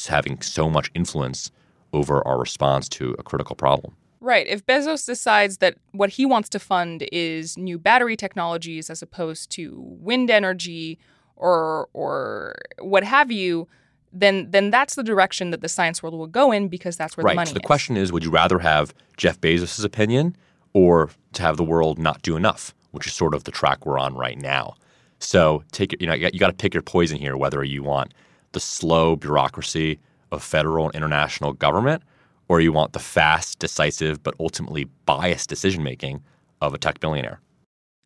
having 0.08 0.42
so 0.42 0.70
much 0.70 0.92
influence 0.94 1.52
over 1.94 2.26
our 2.28 2.40
response 2.40 2.88
to 2.90 3.16
a 3.20 3.24
critical 3.24 3.56
problem. 3.56 3.96
Right. 4.20 4.46
If 4.48 4.66
Bezos 4.66 5.06
decides 5.06 5.58
that 5.58 5.76
what 5.94 6.12
he 6.12 6.26
wants 6.26 6.48
to 6.50 6.60
fund 6.60 7.08
is 7.12 7.58
new 7.58 7.80
battery 7.80 8.16
technologies 8.16 8.90
as 8.90 9.02
opposed 9.02 9.50
to 9.52 9.74
wind 9.78 10.30
energy 10.30 11.00
or 11.36 11.90
or 11.94 12.56
what 12.80 13.04
have 13.04 13.32
you, 13.32 13.68
then 14.14 14.52
then 14.52 14.70
that's 14.70 14.94
the 14.96 15.04
direction 15.04 15.50
that 15.50 15.62
the 15.62 15.70
science 15.70 16.04
world 16.04 16.14
will 16.14 16.28
go 16.28 16.52
in 16.52 16.68
because 16.68 16.98
that's 16.98 17.18
where 17.18 17.24
right. 17.24 17.34
the 17.34 17.36
money 17.36 17.48
so 17.48 17.54
the 17.56 17.62
is. 17.62 17.66
question 17.66 17.98
is 17.98 18.12
would 18.12 18.24
you 18.24 18.30
rather 18.30 18.60
have 18.60 18.94
Jeff 19.18 19.42
Bezos' 19.42 19.84
opinion 19.84 20.36
or 20.74 21.10
to 21.34 21.42
have 21.42 21.58
the 21.58 21.64
world 21.64 22.00
not 22.00 22.22
do 22.22 22.36
enough, 22.36 22.74
which 22.92 23.08
is 23.08 23.14
sort 23.14 23.34
of 23.34 23.44
the 23.44 23.52
track 23.52 23.86
we're 23.86 24.00
on 24.00 24.16
right 24.16 24.38
now. 24.38 24.76
So 25.20 25.64
take 25.72 26.00
you 26.02 26.08
know 26.08 26.14
you 26.14 26.40
got 26.40 26.48
to 26.48 26.54
pick 26.54 26.74
your 26.74 26.84
poison 26.84 27.18
here 27.18 27.38
whether 27.38 27.64
you 27.64 27.84
want 27.84 28.14
the 28.54 28.60
slow 28.60 29.16
bureaucracy 29.16 30.00
of 30.32 30.44
federal 30.44 30.88
and 30.88 30.96
international 30.96 31.54
government 31.54 32.04
or 32.48 32.60
you 32.60 32.74
want 32.74 32.92
the 32.92 33.00
fast, 33.00 33.60
decisive, 33.60 34.22
but 34.22 34.34
ultimately 34.38 34.86
biased 35.06 35.48
decision 35.48 35.84
making 35.84 36.22
of 36.60 36.74
a 36.74 36.78
tech 36.78 37.00
billionaire. 37.00 37.40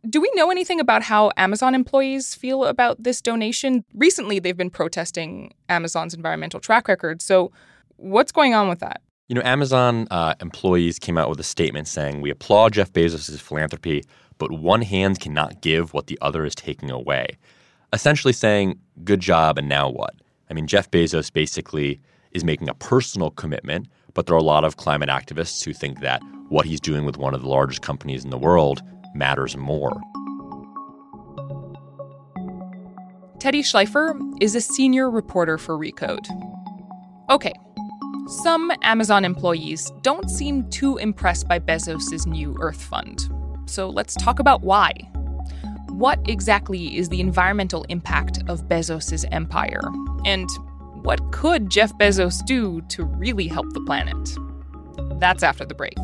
Do 0.07 0.21
we 0.21 0.31
know 0.35 0.51
anything 0.51 0.79
about 0.79 1.01
how 1.01 1.31
Amazon 1.35 1.73
employees 1.73 2.35
feel 2.35 2.65
about 2.65 3.01
this 3.01 3.21
donation? 3.21 3.83
Recently, 3.95 4.37
they've 4.37 4.55
been 4.55 4.69
protesting 4.69 5.51
Amazon's 5.67 6.13
environmental 6.13 6.59
track 6.59 6.87
record. 6.87 7.23
So, 7.23 7.51
what's 7.95 8.31
going 8.31 8.53
on 8.53 8.69
with 8.69 8.79
that? 8.79 9.01
You 9.27 9.33
know, 9.33 9.41
Amazon 9.43 10.07
uh, 10.11 10.35
employees 10.39 10.99
came 10.99 11.17
out 11.17 11.29
with 11.29 11.39
a 11.39 11.43
statement 11.43 11.87
saying, 11.87 12.21
We 12.21 12.29
applaud 12.29 12.73
Jeff 12.73 12.93
Bezos' 12.93 13.41
philanthropy, 13.41 14.03
but 14.37 14.51
one 14.51 14.83
hand 14.83 15.19
cannot 15.19 15.61
give 15.61 15.93
what 15.95 16.05
the 16.05 16.19
other 16.21 16.45
is 16.45 16.53
taking 16.53 16.91
away. 16.91 17.37
Essentially 17.91 18.33
saying, 18.33 18.79
Good 19.03 19.21
job, 19.21 19.57
and 19.57 19.67
now 19.67 19.89
what? 19.89 20.13
I 20.51 20.53
mean, 20.53 20.67
Jeff 20.67 20.91
Bezos 20.91 21.33
basically 21.33 21.99
is 22.33 22.43
making 22.43 22.69
a 22.69 22.75
personal 22.75 23.31
commitment, 23.31 23.87
but 24.13 24.27
there 24.27 24.35
are 24.35 24.39
a 24.39 24.43
lot 24.43 24.63
of 24.63 24.77
climate 24.77 25.09
activists 25.09 25.65
who 25.65 25.73
think 25.73 26.01
that 26.01 26.21
what 26.49 26.67
he's 26.67 26.79
doing 26.79 27.03
with 27.03 27.17
one 27.17 27.33
of 27.33 27.41
the 27.41 27.49
largest 27.49 27.81
companies 27.81 28.23
in 28.23 28.29
the 28.29 28.37
world 28.37 28.83
matters 29.15 29.57
more. 29.57 29.99
Teddy 33.39 33.63
Schleifer 33.63 34.19
is 34.39 34.53
a 34.53 34.61
senior 34.61 35.09
reporter 35.09 35.57
for 35.57 35.75
Recode. 35.79 36.27
Okay, 37.31 37.53
some 38.27 38.71
Amazon 38.81 39.23
employees 39.23 39.91
don't 40.01 40.29
seem 40.29 40.67
too 40.69 40.97
impressed 40.97 41.47
by 41.47 41.59
Bezos' 41.59 42.25
new 42.25 42.55
Earth 42.59 42.81
Fund. 42.81 43.29
So 43.67 43.89
let's 43.89 44.15
talk 44.15 44.39
about 44.39 44.61
why. 44.61 44.91
What 45.89 46.19
exactly 46.27 46.97
is 46.97 47.09
the 47.09 47.21
environmental 47.21 47.83
impact 47.89 48.39
of 48.47 48.67
Bezos' 48.67 49.25
empire? 49.31 49.81
And 50.25 50.49
what 51.03 51.31
could 51.31 51.69
Jeff 51.69 51.93
Bezos 51.99 52.43
do 52.45 52.81
to 52.89 53.03
really 53.03 53.47
help 53.47 53.71
the 53.73 53.81
planet? 53.81 54.37
That's 55.19 55.43
after 55.43 55.63
the 55.63 55.75
break. 55.75 55.97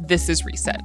This 0.00 0.28
is 0.28 0.44
Reset. 0.44 0.80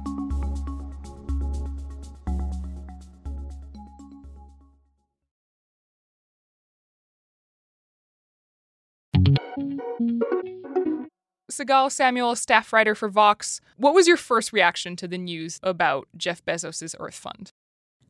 Sigal 11.52 11.90
Samuel, 11.90 12.36
staff 12.36 12.72
writer 12.72 12.94
for 12.94 13.08
Vox. 13.08 13.60
What 13.76 13.94
was 13.94 14.08
your 14.08 14.16
first 14.16 14.52
reaction 14.52 14.96
to 14.96 15.08
the 15.08 15.18
news 15.18 15.60
about 15.62 16.08
Jeff 16.16 16.44
Bezos' 16.44 16.94
Earth 16.98 17.14
Fund? 17.14 17.52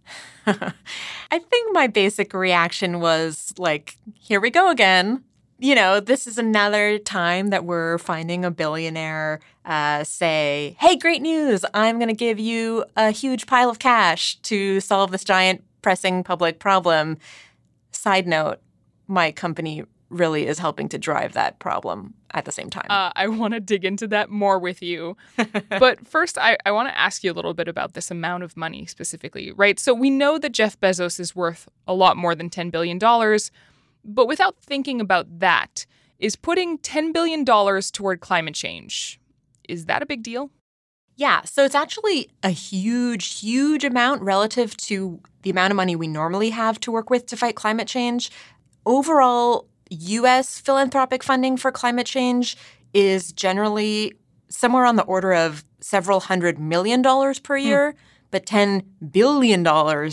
I 0.46 1.38
think 1.38 1.72
my 1.72 1.86
basic 1.86 2.34
reaction 2.34 3.00
was 3.00 3.52
like, 3.58 3.96
here 4.18 4.40
we 4.40 4.50
go 4.50 4.70
again. 4.70 5.24
You 5.58 5.76
know, 5.76 6.00
this 6.00 6.26
is 6.26 6.38
another 6.38 6.98
time 6.98 7.50
that 7.50 7.64
we're 7.64 7.98
finding 7.98 8.44
a 8.44 8.50
billionaire 8.50 9.40
uh, 9.64 10.02
say, 10.02 10.76
hey, 10.80 10.96
great 10.96 11.22
news. 11.22 11.64
I'm 11.72 11.98
going 11.98 12.08
to 12.08 12.14
give 12.14 12.40
you 12.40 12.84
a 12.96 13.12
huge 13.12 13.46
pile 13.46 13.70
of 13.70 13.78
cash 13.78 14.36
to 14.42 14.80
solve 14.80 15.12
this 15.12 15.22
giant 15.22 15.62
pressing 15.80 16.24
public 16.24 16.58
problem. 16.58 17.18
Side 17.92 18.26
note, 18.26 18.58
my 19.06 19.30
company 19.30 19.84
really 20.12 20.46
is 20.46 20.58
helping 20.58 20.88
to 20.90 20.98
drive 20.98 21.32
that 21.32 21.58
problem 21.58 22.14
at 22.32 22.44
the 22.44 22.52
same 22.52 22.70
time. 22.70 22.86
Uh, 22.88 23.10
I 23.16 23.28
want 23.28 23.54
to 23.54 23.60
dig 23.60 23.84
into 23.84 24.06
that 24.08 24.30
more 24.30 24.58
with 24.58 24.82
you. 24.82 25.16
but 25.68 26.06
first, 26.06 26.38
I, 26.38 26.56
I 26.64 26.70
want 26.70 26.88
to 26.88 26.98
ask 26.98 27.24
you 27.24 27.32
a 27.32 27.34
little 27.34 27.54
bit 27.54 27.68
about 27.68 27.94
this 27.94 28.10
amount 28.10 28.42
of 28.42 28.56
money 28.56 28.86
specifically, 28.86 29.52
right? 29.52 29.78
So 29.78 29.94
we 29.94 30.10
know 30.10 30.38
that 30.38 30.52
Jeff 30.52 30.78
Bezos 30.80 31.18
is 31.18 31.34
worth 31.34 31.68
a 31.86 31.94
lot 31.94 32.16
more 32.16 32.34
than 32.34 32.50
$10 32.50 32.70
billion. 32.70 32.98
But 34.04 34.26
without 34.26 34.56
thinking 34.60 35.00
about 35.00 35.38
that, 35.40 35.86
is 36.18 36.36
putting 36.36 36.78
$10 36.78 37.12
billion 37.12 37.44
toward 37.44 38.20
climate 38.20 38.54
change, 38.54 39.20
is 39.68 39.86
that 39.86 40.02
a 40.02 40.06
big 40.06 40.22
deal? 40.22 40.50
Yeah, 41.16 41.42
so 41.42 41.64
it's 41.64 41.74
actually 41.74 42.30
a 42.42 42.50
huge, 42.50 43.40
huge 43.40 43.84
amount 43.84 44.22
relative 44.22 44.76
to 44.78 45.20
the 45.42 45.50
amount 45.50 45.70
of 45.72 45.76
money 45.76 45.94
we 45.94 46.08
normally 46.08 46.50
have 46.50 46.80
to 46.80 46.92
work 46.92 47.10
with 47.10 47.26
to 47.26 47.36
fight 47.36 47.54
climate 47.54 47.86
change. 47.86 48.30
Overall, 48.86 49.68
US 49.92 50.58
philanthropic 50.58 51.22
funding 51.22 51.56
for 51.56 51.70
climate 51.70 52.06
change 52.06 52.56
is 52.94 53.32
generally 53.32 54.14
somewhere 54.48 54.84
on 54.84 54.96
the 54.96 55.02
order 55.04 55.32
of 55.32 55.64
several 55.80 56.20
hundred 56.20 56.58
million 56.58 57.02
dollars 57.02 57.38
per 57.38 57.58
hmm. 57.58 57.66
year, 57.66 57.94
but 58.30 58.46
$10 58.46 58.84
billion 59.10 59.66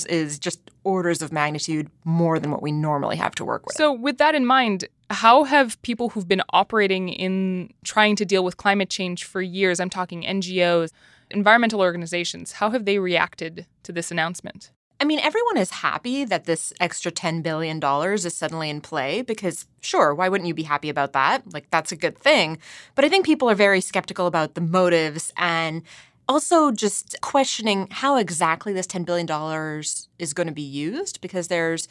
is 0.09 0.39
just 0.39 0.71
orders 0.83 1.21
of 1.21 1.31
magnitude 1.31 1.89
more 2.03 2.39
than 2.39 2.51
what 2.51 2.61
we 2.61 2.71
normally 2.71 3.15
have 3.15 3.33
to 3.35 3.45
work 3.45 3.65
with. 3.65 3.75
So, 3.75 3.93
with 3.93 4.17
that 4.17 4.35
in 4.35 4.45
mind, 4.45 4.85
how 5.09 5.43
have 5.43 5.81
people 5.81 6.09
who've 6.09 6.27
been 6.27 6.43
operating 6.51 7.09
in 7.09 7.71
trying 7.83 8.15
to 8.17 8.25
deal 8.25 8.43
with 8.43 8.57
climate 8.57 8.89
change 8.89 9.23
for 9.23 9.41
years, 9.41 9.79
I'm 9.79 9.89
talking 9.89 10.23
NGOs, 10.23 10.91
environmental 11.31 11.81
organizations, 11.81 12.53
how 12.53 12.69
have 12.71 12.85
they 12.85 12.99
reacted 12.99 13.65
to 13.83 13.91
this 13.91 14.11
announcement? 14.11 14.71
I 15.01 15.05
mean, 15.05 15.19
everyone 15.19 15.57
is 15.57 15.71
happy 15.71 16.25
that 16.25 16.43
this 16.43 16.73
extra 16.79 17.11
$10 17.11 17.41
billion 17.41 17.79
is 18.13 18.35
suddenly 18.35 18.69
in 18.69 18.81
play 18.81 19.21
because, 19.21 19.65
sure, 19.79 20.13
why 20.13 20.27
wouldn't 20.27 20.47
you 20.47 20.53
be 20.53 20.63
happy 20.63 20.89
about 20.89 21.13
that? 21.13 21.53
Like, 21.53 21.69
that's 21.71 21.93
a 21.93 21.95
good 21.95 22.17
thing. 22.17 22.57
But 22.95 23.05
I 23.05 23.09
think 23.09 23.25
people 23.25 23.49
are 23.49 23.55
very 23.55 23.79
skeptical 23.79 24.27
about 24.27 24.55
the 24.55 24.61
motives 24.61 25.31
and 25.37 25.83
also 26.27 26.71
just 26.71 27.15
questioning 27.21 27.87
how 27.91 28.17
exactly 28.17 28.73
this 28.73 28.87
$10 28.87 29.05
billion 29.05 29.81
is 30.19 30.33
going 30.33 30.47
to 30.47 30.53
be 30.53 30.61
used 30.61 31.21
because 31.21 31.47
there's 31.47 31.87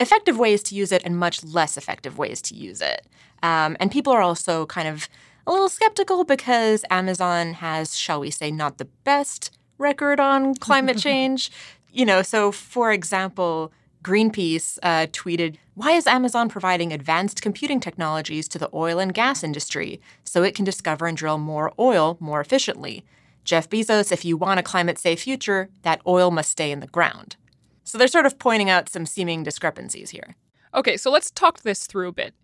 effective 0.00 0.38
ways 0.38 0.62
to 0.64 0.74
use 0.74 0.90
it 0.90 1.02
and 1.04 1.16
much 1.16 1.44
less 1.44 1.76
effective 1.76 2.18
ways 2.18 2.42
to 2.42 2.54
use 2.54 2.80
it. 2.80 3.06
Um, 3.42 3.76
and 3.78 3.90
people 3.90 4.12
are 4.12 4.20
also 4.20 4.66
kind 4.66 4.88
of 4.88 5.08
a 5.46 5.52
little 5.52 5.68
skeptical 5.68 6.24
because 6.24 6.84
Amazon 6.90 7.54
has, 7.54 7.96
shall 7.96 8.20
we 8.20 8.30
say, 8.30 8.50
not 8.50 8.78
the 8.78 8.84
best 9.04 9.56
record 9.78 10.20
on 10.20 10.54
climate 10.56 10.98
change 11.06 11.50
you 11.92 12.04
know, 12.04 12.22
so 12.22 12.52
for 12.52 12.92
example, 12.92 13.72
Greenpeace 14.02 14.78
uh, 14.82 15.06
tweeted, 15.08 15.56
Why 15.74 15.92
is 15.92 16.06
Amazon 16.06 16.48
providing 16.48 16.92
advanced 16.92 17.42
computing 17.42 17.80
technologies 17.80 18.48
to 18.48 18.58
the 18.58 18.70
oil 18.72 18.98
and 18.98 19.12
gas 19.12 19.42
industry 19.42 20.00
so 20.24 20.42
it 20.42 20.54
can 20.54 20.64
discover 20.64 21.06
and 21.06 21.16
drill 21.16 21.38
more 21.38 21.72
oil 21.78 22.16
more 22.20 22.40
efficiently? 22.40 23.04
Jeff 23.44 23.68
Bezos, 23.68 24.12
if 24.12 24.24
you 24.24 24.36
want 24.36 24.60
a 24.60 24.62
climate 24.62 24.98
safe 24.98 25.22
future, 25.22 25.68
that 25.82 26.02
oil 26.06 26.30
must 26.30 26.50
stay 26.50 26.70
in 26.70 26.80
the 26.80 26.86
ground. 26.86 27.36
So 27.82 27.96
they're 27.96 28.06
sort 28.06 28.26
of 28.26 28.38
pointing 28.38 28.68
out 28.68 28.90
some 28.90 29.06
seeming 29.06 29.42
discrepancies 29.42 30.10
here. 30.10 30.36
Okay, 30.74 30.98
so 30.98 31.10
let's 31.10 31.30
talk 31.30 31.62
this 31.62 31.86
through 31.86 32.08
a 32.08 32.12
bit. 32.12 32.34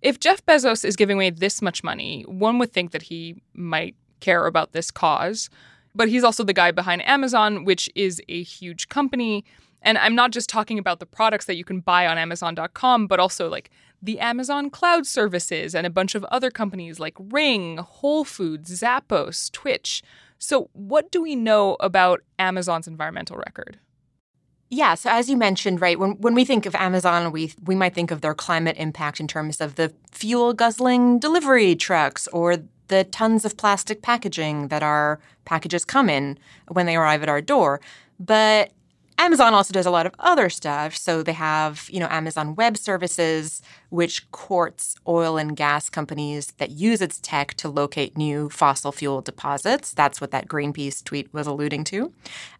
If 0.00 0.20
Jeff 0.20 0.44
Bezos 0.46 0.84
is 0.84 0.96
giving 0.96 1.16
away 1.16 1.30
this 1.30 1.60
much 1.60 1.82
money, 1.82 2.22
one 2.28 2.58
would 2.58 2.72
think 2.72 2.92
that 2.92 3.02
he 3.02 3.42
might 3.54 3.96
care 4.20 4.46
about 4.46 4.72
this 4.72 4.90
cause. 4.90 5.50
But 5.94 6.08
he's 6.08 6.24
also 6.24 6.44
the 6.44 6.52
guy 6.52 6.70
behind 6.70 7.06
Amazon, 7.06 7.64
which 7.64 7.90
is 7.94 8.20
a 8.28 8.42
huge 8.42 8.88
company. 8.88 9.44
And 9.82 9.98
I'm 9.98 10.14
not 10.14 10.30
just 10.30 10.48
talking 10.48 10.78
about 10.78 11.00
the 11.00 11.06
products 11.06 11.46
that 11.46 11.56
you 11.56 11.64
can 11.64 11.80
buy 11.80 12.06
on 12.06 12.16
Amazon.com, 12.16 13.06
but 13.06 13.20
also 13.20 13.48
like 13.48 13.70
the 14.00 14.18
Amazon 14.20 14.70
Cloud 14.70 15.06
Services 15.06 15.74
and 15.74 15.86
a 15.86 15.90
bunch 15.90 16.14
of 16.14 16.24
other 16.24 16.50
companies 16.50 16.98
like 16.98 17.14
Ring, 17.18 17.78
Whole 17.78 18.24
Foods, 18.24 18.80
Zappos, 18.80 19.50
Twitch. 19.52 20.02
So, 20.38 20.70
what 20.72 21.12
do 21.12 21.22
we 21.22 21.36
know 21.36 21.76
about 21.78 22.22
Amazon's 22.38 22.88
environmental 22.88 23.36
record? 23.36 23.78
Yeah, 24.70 24.94
so 24.94 25.10
as 25.10 25.28
you 25.28 25.36
mentioned, 25.36 25.82
right, 25.82 25.98
when, 25.98 26.12
when 26.12 26.32
we 26.32 26.46
think 26.46 26.64
of 26.64 26.74
Amazon, 26.74 27.30
we 27.30 27.52
we 27.62 27.74
might 27.74 27.94
think 27.94 28.10
of 28.10 28.22
their 28.22 28.34
climate 28.34 28.76
impact 28.78 29.20
in 29.20 29.28
terms 29.28 29.60
of 29.60 29.74
the 29.74 29.92
fuel 30.10 30.54
guzzling 30.54 31.18
delivery 31.18 31.76
trucks 31.76 32.26
or 32.28 32.56
the 32.92 33.04
tons 33.04 33.46
of 33.46 33.56
plastic 33.56 34.02
packaging 34.02 34.68
that 34.68 34.82
our 34.82 35.18
packages 35.46 35.82
come 35.82 36.10
in 36.10 36.38
when 36.68 36.84
they 36.84 36.94
arrive 36.94 37.22
at 37.22 37.28
our 37.30 37.40
door. 37.40 37.80
But 38.20 38.70
Amazon 39.16 39.54
also 39.54 39.72
does 39.72 39.86
a 39.86 39.90
lot 39.90 40.04
of 40.04 40.14
other 40.18 40.50
stuff. 40.50 40.94
So 40.94 41.22
they 41.22 41.32
have, 41.32 41.88
you 41.90 41.98
know, 42.00 42.08
Amazon 42.10 42.54
Web 42.54 42.76
Services, 42.76 43.62
which 43.88 44.30
courts 44.30 44.94
oil 45.08 45.38
and 45.38 45.56
gas 45.56 45.88
companies 45.88 46.48
that 46.58 46.72
use 46.72 47.00
its 47.00 47.18
tech 47.18 47.54
to 47.54 47.70
locate 47.70 48.18
new 48.18 48.50
fossil 48.50 48.92
fuel 48.92 49.22
deposits. 49.22 49.94
That's 49.94 50.20
what 50.20 50.32
that 50.32 50.48
Greenpeace 50.48 51.02
tweet 51.02 51.32
was 51.32 51.46
alluding 51.46 51.84
to. 51.84 52.12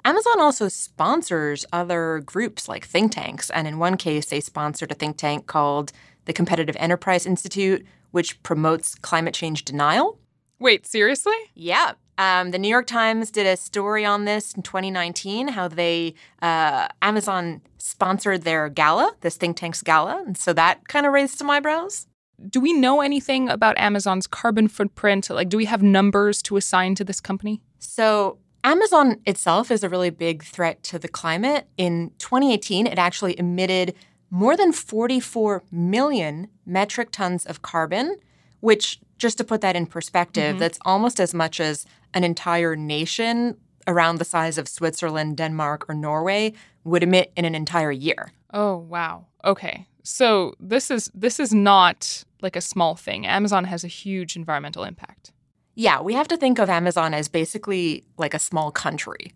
Amazon 0.02 0.40
also 0.40 0.68
sponsors 0.68 1.66
other 1.74 2.22
groups 2.24 2.70
like 2.70 2.86
think 2.86 3.12
tanks. 3.12 3.50
And 3.50 3.68
in 3.68 3.78
one 3.78 3.98
case, 3.98 4.26
they 4.26 4.40
sponsored 4.40 4.92
a 4.92 4.94
think 4.94 5.18
tank 5.18 5.46
called 5.46 5.92
the 6.24 6.32
Competitive 6.32 6.76
Enterprise 6.78 7.26
Institute, 7.26 7.84
which 8.12 8.42
promotes 8.42 8.94
climate 8.94 9.34
change 9.34 9.66
denial. 9.66 10.18
Wait, 10.62 10.86
seriously? 10.86 11.34
Yeah. 11.54 11.94
Um, 12.18 12.52
the 12.52 12.58
New 12.58 12.68
York 12.68 12.86
Times 12.86 13.32
did 13.32 13.48
a 13.48 13.56
story 13.56 14.04
on 14.04 14.26
this 14.26 14.54
in 14.54 14.62
2019, 14.62 15.48
how 15.48 15.66
they, 15.66 16.14
uh, 16.40 16.86
Amazon 17.02 17.62
sponsored 17.78 18.42
their 18.42 18.68
gala, 18.68 19.16
this 19.22 19.36
think 19.36 19.56
tank's 19.56 19.82
gala. 19.82 20.22
And 20.24 20.38
so 20.38 20.52
that 20.52 20.86
kind 20.86 21.04
of 21.04 21.12
raised 21.12 21.36
some 21.36 21.50
eyebrows. 21.50 22.06
Do 22.48 22.60
we 22.60 22.72
know 22.72 23.00
anything 23.00 23.48
about 23.48 23.76
Amazon's 23.76 24.28
carbon 24.28 24.68
footprint? 24.68 25.28
Like, 25.30 25.48
do 25.48 25.56
we 25.56 25.64
have 25.64 25.82
numbers 25.82 26.40
to 26.42 26.56
assign 26.56 26.94
to 26.94 27.02
this 27.02 27.20
company? 27.20 27.60
So, 27.80 28.38
Amazon 28.62 29.20
itself 29.26 29.72
is 29.72 29.82
a 29.82 29.88
really 29.88 30.10
big 30.10 30.44
threat 30.44 30.84
to 30.84 30.98
the 31.00 31.08
climate. 31.08 31.66
In 31.76 32.12
2018, 32.18 32.86
it 32.86 32.98
actually 32.98 33.36
emitted 33.36 33.94
more 34.30 34.56
than 34.56 34.70
44 34.70 35.64
million 35.72 36.46
metric 36.64 37.10
tons 37.10 37.44
of 37.46 37.62
carbon, 37.62 38.18
which 38.62 39.00
just 39.18 39.38
to 39.38 39.44
put 39.44 39.60
that 39.60 39.76
in 39.76 39.86
perspective, 39.86 40.50
mm-hmm. 40.52 40.58
that's 40.58 40.78
almost 40.84 41.20
as 41.20 41.34
much 41.34 41.60
as 41.60 41.84
an 42.14 42.24
entire 42.24 42.74
nation 42.76 43.56
around 43.86 44.18
the 44.18 44.24
size 44.24 44.56
of 44.56 44.68
Switzerland, 44.68 45.36
Denmark, 45.36 45.84
or 45.88 45.94
Norway 45.94 46.52
would 46.84 47.02
emit 47.02 47.32
in 47.36 47.44
an 47.44 47.54
entire 47.54 47.90
year. 47.90 48.32
Oh, 48.52 48.76
wow. 48.76 49.26
Okay. 49.44 49.86
So 50.04 50.54
this 50.60 50.90
is 50.90 51.10
this 51.14 51.40
is 51.40 51.52
not 51.52 52.24
like 52.40 52.56
a 52.56 52.60
small 52.60 52.94
thing. 52.94 53.26
Amazon 53.26 53.64
has 53.64 53.84
a 53.84 53.88
huge 53.88 54.36
environmental 54.36 54.84
impact. 54.84 55.32
Yeah, 55.74 56.00
we 56.00 56.14
have 56.14 56.28
to 56.28 56.36
think 56.36 56.58
of 56.58 56.70
Amazon 56.70 57.14
as 57.14 57.28
basically 57.28 58.04
like 58.16 58.34
a 58.34 58.38
small 58.38 58.70
country. 58.70 59.32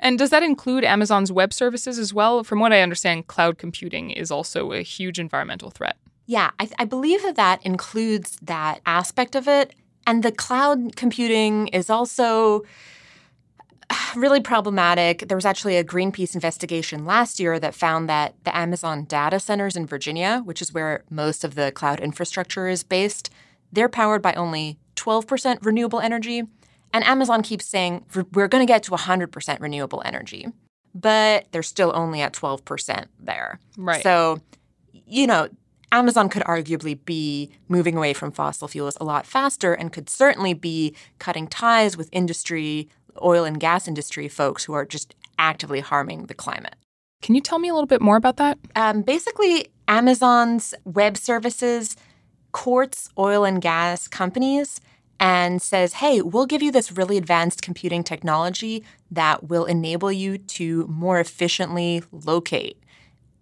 And 0.00 0.18
does 0.18 0.30
that 0.30 0.42
include 0.42 0.84
Amazon's 0.84 1.32
web 1.32 1.52
services 1.52 1.98
as 1.98 2.12
well? 2.12 2.44
From 2.44 2.60
what 2.60 2.72
I 2.72 2.82
understand, 2.82 3.28
cloud 3.28 3.56
computing 3.56 4.10
is 4.10 4.30
also 4.30 4.72
a 4.72 4.82
huge 4.82 5.18
environmental 5.18 5.70
threat. 5.70 5.96
Yeah, 6.26 6.50
I, 6.58 6.68
I 6.78 6.84
believe 6.84 7.22
that 7.22 7.36
that 7.36 7.64
includes 7.64 8.36
that 8.42 8.80
aspect 8.84 9.34
of 9.34 9.48
it. 9.48 9.74
And 10.06 10.22
the 10.22 10.32
cloud 10.32 10.96
computing 10.96 11.68
is 11.68 11.88
also 11.88 12.64
really 14.16 14.40
problematic. 14.40 15.28
There 15.28 15.36
was 15.36 15.44
actually 15.44 15.76
a 15.76 15.84
Greenpeace 15.84 16.34
investigation 16.34 17.04
last 17.04 17.40
year 17.40 17.58
that 17.60 17.74
found 17.74 18.08
that 18.08 18.34
the 18.44 18.56
Amazon 18.56 19.04
data 19.04 19.40
centers 19.40 19.76
in 19.76 19.86
Virginia, 19.86 20.42
which 20.44 20.60
is 20.60 20.72
where 20.72 21.04
most 21.10 21.44
of 21.44 21.54
the 21.54 21.72
cloud 21.72 22.00
infrastructure 22.00 22.68
is 22.68 22.82
based, 22.82 23.30
they're 23.72 23.88
powered 23.88 24.22
by 24.22 24.32
only 24.34 24.78
12% 24.96 25.64
renewable 25.64 26.00
energy. 26.00 26.42
And 26.92 27.04
Amazon 27.04 27.42
keeps 27.42 27.66
saying, 27.66 28.04
we're 28.32 28.48
going 28.48 28.66
to 28.66 28.72
get 28.72 28.82
to 28.84 28.92
100% 28.92 29.60
renewable 29.60 30.02
energy. 30.04 30.46
But 30.94 31.48
they're 31.52 31.62
still 31.62 31.92
only 31.94 32.22
at 32.22 32.32
12% 32.32 33.06
there. 33.20 33.60
Right. 33.76 34.02
So, 34.02 34.40
you 34.92 35.26
know, 35.26 35.48
Amazon 35.96 36.28
could 36.28 36.42
arguably 36.42 37.02
be 37.06 37.50
moving 37.68 37.96
away 37.96 38.12
from 38.12 38.30
fossil 38.30 38.68
fuels 38.68 38.98
a 39.00 39.04
lot 39.04 39.24
faster 39.24 39.72
and 39.72 39.90
could 39.90 40.10
certainly 40.10 40.52
be 40.52 40.94
cutting 41.18 41.48
ties 41.48 41.96
with 41.96 42.10
industry, 42.12 42.90
oil 43.22 43.46
and 43.46 43.58
gas 43.58 43.88
industry 43.88 44.28
folks 44.28 44.64
who 44.64 44.74
are 44.74 44.84
just 44.84 45.14
actively 45.38 45.80
harming 45.80 46.26
the 46.26 46.34
climate. 46.34 46.76
Can 47.22 47.34
you 47.34 47.40
tell 47.40 47.58
me 47.58 47.70
a 47.70 47.72
little 47.72 47.86
bit 47.86 48.02
more 48.02 48.16
about 48.16 48.36
that? 48.36 48.58
Um, 48.76 49.00
basically, 49.00 49.68
Amazon's 49.88 50.74
web 50.84 51.16
services 51.16 51.96
courts 52.52 53.08
oil 53.16 53.46
and 53.46 53.62
gas 53.62 54.06
companies 54.06 54.82
and 55.18 55.62
says, 55.62 55.94
hey, 55.94 56.20
we'll 56.20 56.44
give 56.44 56.62
you 56.62 56.70
this 56.70 56.92
really 56.92 57.16
advanced 57.16 57.62
computing 57.62 58.04
technology 58.04 58.84
that 59.10 59.48
will 59.48 59.64
enable 59.64 60.12
you 60.12 60.36
to 60.36 60.86
more 60.88 61.18
efficiently 61.20 62.02
locate 62.12 62.82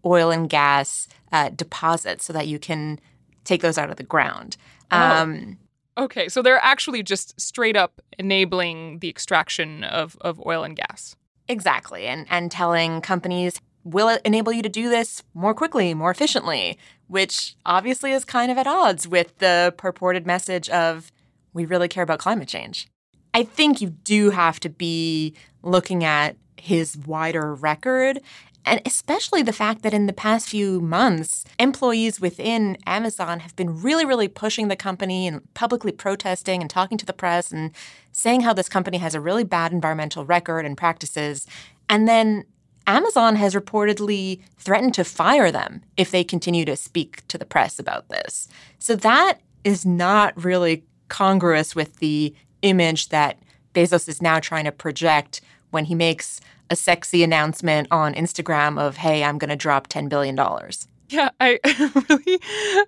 oil 0.07 0.31
and 0.31 0.49
gas 0.49 1.09
uh, 1.35 1.49
deposits 1.49 2.25
so 2.25 2.33
that 2.33 2.47
you 2.47 2.61
can 2.61 3.01
take 3.43 3.61
those 3.61 3.77
out 3.77 3.91
of 3.91 3.97
the 3.97 4.05
ground. 4.05 4.57
Oh. 4.93 4.97
Um, 4.97 5.59
okay, 5.99 6.29
so 6.29 6.43
they're 6.43 6.63
actually 6.63 7.03
just 7.03 7.39
straight 7.41 7.77
up 7.77 8.01
enabling 8.21 9.01
the 9.01 9.09
extraction 9.09 9.83
of, 9.83 10.17
of 10.21 10.41
oil 10.47 10.63
and 10.63 10.77
gas. 10.77 11.17
Exactly, 11.49 12.07
and, 12.07 12.25
and 12.31 12.53
telling 12.53 13.01
companies, 13.01 13.61
will 13.83 14.17
enable 14.25 14.53
you 14.53 14.63
to 14.63 14.69
do 14.69 14.89
this 14.89 15.25
more 15.35 15.53
quickly, 15.53 15.93
more 15.93 16.13
efficiently, 16.13 16.79
which 17.09 17.57
obviously 17.67 18.13
is 18.13 18.25
kind 18.25 18.51
of 18.51 18.57
at 18.57 18.69
odds 18.69 19.07
with 19.07 19.37
the 19.39 19.75
purported 19.77 20.27
message 20.27 20.71
of 20.71 21.11
we 21.53 21.67
really 21.67 21.89
care 21.89 22.05
about 22.05 22.21
climate 22.21 22.49
change. 22.49 22.87
I 23.35 23.43
think 23.43 23.81
you 23.81 23.91
do 23.91 24.31
have 24.31 24.61
to 24.61 24.71
be 24.71 25.35
looking 25.63 26.05
at 26.05 26.37
his 26.57 26.97
wider 26.97 27.55
record 27.55 28.21
and 28.65 28.81
especially 28.87 29.43
the 29.43 29.53
fact 29.53 29.83
that 29.83 29.95
in 29.95 30.07
the 30.07 30.13
past 30.13 30.49
few 30.49 30.81
months, 30.81 31.45
employees 31.59 32.21
within 32.21 32.79
Amazon 32.87 33.41
have 33.41 33.55
been 33.57 33.83
really, 33.83 34.05
really 34.05 34.29
pushing 34.29 34.69
the 34.69 34.77
company 34.77 35.27
and 35.27 35.43
publicly 35.55 35.93
protesting 35.93 36.61
and 36.61 36.71
talking 36.71 36.97
to 36.99 37.07
the 37.07 37.13
press 37.13 37.53
and 37.53 37.73
saying 38.13 38.41
how 38.41 38.53
this 38.53 38.69
company 38.69 38.99
has 38.99 39.15
a 39.15 39.21
really 39.21 39.45
bad 39.45 39.73
environmental 39.73 40.25
record 40.25 40.65
and 40.65 40.77
practices. 40.77 41.47
And 41.89 42.09
then 42.09 42.45
Amazon 42.87 43.37
has 43.37 43.55
reportedly 43.55 44.41
threatened 44.59 44.95
to 44.95 45.05
fire 45.05 45.51
them 45.51 45.83
if 45.97 46.11
they 46.11 46.25
continue 46.25 46.65
to 46.65 46.77
speak 46.77 47.27
to 47.29 47.39
the 47.39 47.47
press 47.47 47.79
about 47.79 48.09
this. 48.09 48.49
So 48.79 48.97
that 48.97 49.41
is 49.65 49.87
not 49.87 50.43
really 50.43 50.85
congruous 51.09 51.75
with 51.75 51.97
the 51.97 52.35
image 52.63 53.09
that 53.09 53.39
Bezos 53.75 54.09
is 54.09 54.23
now 54.23 54.39
trying 54.39 54.65
to 54.65 54.73
project 54.73 55.41
when 55.75 55.85
he 55.85 55.95
makes 55.95 56.41
a 56.71 56.77
sexy 56.77 57.23
announcement 57.23 57.89
on 57.91 58.15
Instagram 58.15 58.81
of, 58.81 58.97
hey, 58.97 59.23
I'm 59.25 59.37
going 59.37 59.51
to 59.51 59.57
drop 59.57 59.89
$10 59.89 60.09
billion. 60.09 60.39
Yeah, 61.11 61.31
I 61.41 61.59
really, 62.09 62.41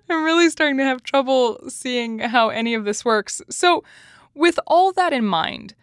I'm 0.09 0.23
really 0.23 0.49
starting 0.49 0.77
to 0.77 0.83
have 0.83 1.03
trouble 1.03 1.59
seeing 1.69 2.19
how 2.19 2.49
any 2.49 2.73
of 2.73 2.85
this 2.85 3.05
works. 3.05 3.41
So, 3.49 3.83
with 4.33 4.59
all 4.67 4.91
that 4.93 5.13
in 5.13 5.25
mind, 5.25 5.75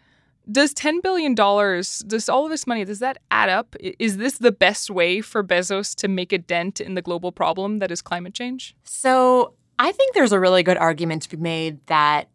does 0.51 0.73
$10 0.73 1.01
billion, 1.01 1.33
does 1.33 2.29
all 2.29 2.45
of 2.45 2.51
this 2.51 2.67
money, 2.67 2.85
does 2.85 2.99
that 2.99 3.17
add 3.31 3.49
up? 3.49 3.75
Is 3.79 4.17
this 4.17 4.37
the 4.37 4.51
best 4.51 4.89
way 4.89 5.21
for 5.21 5.43
Bezos 5.43 5.95
to 5.95 6.07
make 6.07 6.33
a 6.33 6.37
dent 6.37 6.79
in 6.79 6.95
the 6.95 7.01
global 7.01 7.31
problem 7.31 7.79
that 7.79 7.91
is 7.91 8.01
climate 8.01 8.33
change? 8.33 8.75
So, 8.83 9.53
I 9.77 9.91
think 9.91 10.13
there's 10.13 10.31
a 10.31 10.39
really 10.39 10.63
good 10.63 10.77
argument 10.77 11.21
to 11.23 11.29
be 11.29 11.37
made 11.37 11.85
that 11.87 12.29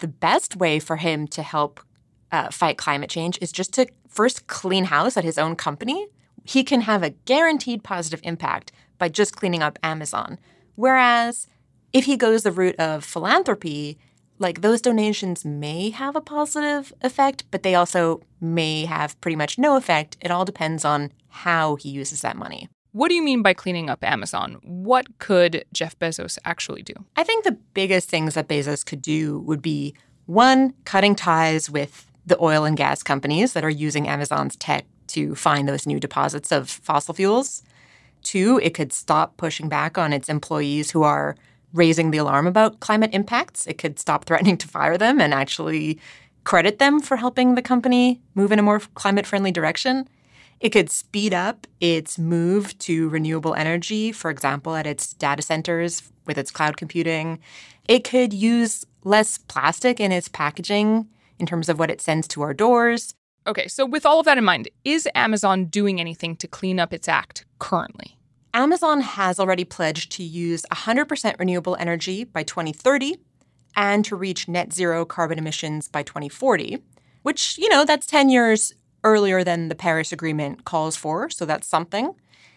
the 0.00 0.08
best 0.08 0.56
way 0.56 0.78
for 0.78 0.96
him 0.96 1.26
to 1.28 1.42
help 1.42 1.80
uh, 2.34 2.50
fight 2.50 2.76
climate 2.76 3.10
change 3.10 3.38
is 3.40 3.52
just 3.52 3.72
to 3.74 3.86
first 4.08 4.46
clean 4.48 4.86
house 4.86 5.16
at 5.16 5.24
his 5.24 5.38
own 5.38 5.54
company. 5.54 6.08
He 6.44 6.64
can 6.64 6.82
have 6.82 7.02
a 7.02 7.10
guaranteed 7.10 7.84
positive 7.84 8.20
impact 8.24 8.72
by 8.98 9.08
just 9.08 9.36
cleaning 9.36 9.62
up 9.62 9.78
Amazon. 9.82 10.38
Whereas 10.74 11.46
if 11.92 12.06
he 12.06 12.16
goes 12.16 12.42
the 12.42 12.50
route 12.50 12.76
of 12.76 13.04
philanthropy, 13.04 13.98
like 14.40 14.60
those 14.60 14.80
donations 14.82 15.44
may 15.44 15.90
have 15.90 16.16
a 16.16 16.20
positive 16.20 16.92
effect, 17.02 17.44
but 17.52 17.62
they 17.62 17.76
also 17.76 18.20
may 18.40 18.84
have 18.84 19.18
pretty 19.20 19.36
much 19.36 19.58
no 19.58 19.76
effect. 19.76 20.16
It 20.20 20.32
all 20.32 20.44
depends 20.44 20.84
on 20.84 21.12
how 21.28 21.76
he 21.76 21.88
uses 21.88 22.20
that 22.22 22.36
money. 22.36 22.68
What 22.90 23.08
do 23.08 23.14
you 23.14 23.22
mean 23.22 23.42
by 23.42 23.54
cleaning 23.54 23.88
up 23.88 24.02
Amazon? 24.04 24.58
What 24.62 25.18
could 25.18 25.64
Jeff 25.72 25.98
Bezos 25.98 26.38
actually 26.44 26.82
do? 26.82 26.94
I 27.16 27.24
think 27.24 27.44
the 27.44 27.58
biggest 27.74 28.08
things 28.08 28.34
that 28.34 28.48
Bezos 28.48 28.84
could 28.84 29.02
do 29.02 29.38
would 29.40 29.62
be 29.62 29.94
one, 30.26 30.74
cutting 30.84 31.14
ties 31.14 31.68
with 31.70 32.10
the 32.26 32.42
oil 32.42 32.64
and 32.64 32.76
gas 32.76 33.02
companies 33.02 33.52
that 33.52 33.64
are 33.64 33.70
using 33.70 34.08
Amazon's 34.08 34.56
tech 34.56 34.86
to 35.08 35.34
find 35.34 35.68
those 35.68 35.86
new 35.86 36.00
deposits 36.00 36.50
of 36.50 36.68
fossil 36.68 37.14
fuels. 37.14 37.62
Two, 38.22 38.58
it 38.62 38.74
could 38.74 38.92
stop 38.92 39.36
pushing 39.36 39.68
back 39.68 39.98
on 39.98 40.12
its 40.12 40.28
employees 40.28 40.90
who 40.90 41.02
are 41.02 41.36
raising 41.72 42.10
the 42.10 42.18
alarm 42.18 42.46
about 42.46 42.80
climate 42.80 43.10
impacts. 43.12 43.66
It 43.66 43.78
could 43.78 43.98
stop 43.98 44.24
threatening 44.26 44.56
to 44.58 44.68
fire 44.68 44.96
them 44.96 45.20
and 45.20 45.34
actually 45.34 45.98
credit 46.44 46.78
them 46.78 47.00
for 47.00 47.16
helping 47.16 47.54
the 47.54 47.62
company 47.62 48.20
move 48.34 48.52
in 48.52 48.58
a 48.58 48.62
more 48.62 48.80
climate 48.94 49.26
friendly 49.26 49.50
direction. 49.50 50.08
It 50.60 50.70
could 50.70 50.88
speed 50.90 51.34
up 51.34 51.66
its 51.80 52.18
move 52.18 52.78
to 52.80 53.08
renewable 53.08 53.54
energy, 53.54 54.12
for 54.12 54.30
example, 54.30 54.74
at 54.76 54.86
its 54.86 55.12
data 55.12 55.42
centers 55.42 56.10
with 56.26 56.38
its 56.38 56.50
cloud 56.50 56.76
computing. 56.76 57.40
It 57.86 58.04
could 58.04 58.32
use 58.32 58.86
less 59.02 59.36
plastic 59.36 60.00
in 60.00 60.12
its 60.12 60.28
packaging 60.28 61.08
in 61.38 61.46
terms 61.46 61.68
of 61.68 61.78
what 61.78 61.90
it 61.90 62.00
sends 62.00 62.28
to 62.28 62.42
our 62.42 62.54
doors. 62.54 63.14
Okay, 63.46 63.68
so 63.68 63.84
with 63.84 64.06
all 64.06 64.20
of 64.20 64.26
that 64.26 64.38
in 64.38 64.44
mind, 64.44 64.68
is 64.84 65.08
Amazon 65.14 65.66
doing 65.66 66.00
anything 66.00 66.36
to 66.36 66.48
clean 66.48 66.80
up 66.80 66.92
its 66.92 67.08
act 67.08 67.44
currently? 67.58 68.16
Amazon 68.54 69.00
has 69.00 69.40
already 69.40 69.64
pledged 69.64 70.12
to 70.12 70.22
use 70.22 70.64
100% 70.72 71.38
renewable 71.38 71.76
energy 71.78 72.24
by 72.24 72.42
2030 72.42 73.18
and 73.76 74.04
to 74.04 74.16
reach 74.16 74.48
net 74.48 74.72
zero 74.72 75.04
carbon 75.04 75.38
emissions 75.38 75.88
by 75.88 76.02
2040, 76.02 76.78
which, 77.22 77.58
you 77.58 77.68
know, 77.68 77.84
that's 77.84 78.06
10 78.06 78.30
years 78.30 78.72
earlier 79.02 79.44
than 79.44 79.68
the 79.68 79.74
Paris 79.74 80.12
Agreement 80.12 80.64
calls 80.64 80.96
for, 80.96 81.28
so 81.28 81.44
that's 81.44 81.66
something. 81.66 82.14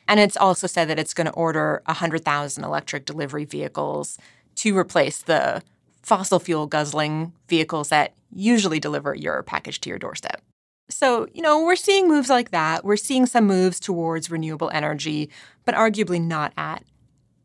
And 0.07 0.19
it's 0.19 0.37
also 0.37 0.67
said 0.67 0.87
that 0.87 0.99
it's 0.99 1.13
going 1.13 1.27
to 1.27 1.33
order 1.33 1.81
100,000 1.87 2.63
electric 2.63 3.05
delivery 3.05 3.43
vehicles 3.43 4.17
to 4.55 4.77
replace 4.77 5.21
the 5.21 5.61
fossil 6.07 6.39
fuel 6.39 6.67
guzzling 6.67 7.33
vehicles 7.49 7.89
that 7.89 8.13
usually 8.31 8.79
deliver 8.79 9.13
your 9.13 9.43
package 9.43 9.81
to 9.81 9.89
your 9.89 9.99
doorstep. 9.99 10.41
So, 10.89 11.27
you 11.33 11.41
know, 11.41 11.65
we're 11.65 11.75
seeing 11.75 12.07
moves 12.07 12.29
like 12.29 12.51
that. 12.51 12.85
We're 12.85 12.95
seeing 12.95 13.25
some 13.25 13.45
moves 13.45 13.77
towards 13.77 14.31
renewable 14.31 14.69
energy, 14.73 15.29
but 15.65 15.75
arguably 15.75 16.21
not 16.21 16.53
at 16.55 16.85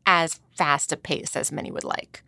as 0.05 0.39
fast 0.55 0.93
a 0.93 0.97
pace 0.97 1.35
as 1.35 1.51
many 1.51 1.71
would 1.71 1.83
like. 1.83 2.23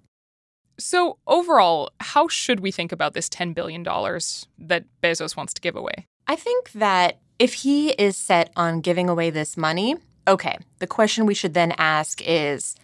So, 0.77 1.19
overall, 1.25 1.91
how 2.01 2.27
should 2.27 2.59
we 2.59 2.69
think 2.69 2.91
about 2.91 3.13
this 3.13 3.29
$10 3.29 3.55
billion 3.55 3.83
that 3.83 4.83
Bezos 5.01 5.37
wants 5.37 5.53
to 5.53 5.61
give 5.61 5.77
away? 5.77 6.05
I 6.27 6.35
think 6.35 6.73
that 6.73 7.19
if 7.39 7.53
he 7.53 7.91
is 7.91 8.17
set 8.17 8.51
on 8.57 8.81
giving 8.81 9.07
away 9.07 9.29
this 9.29 9.55
money, 9.55 9.95
okay, 10.27 10.57
the 10.79 10.87
question 10.87 11.25
we 11.25 11.33
should 11.33 11.53
then 11.53 11.73
ask 11.77 12.21
is 12.25 12.75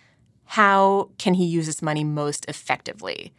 how 0.52 1.10
can 1.18 1.34
he 1.34 1.46
use 1.46 1.66
this 1.66 1.82
money 1.82 2.04
most 2.04 2.44
effectively? 2.50 3.32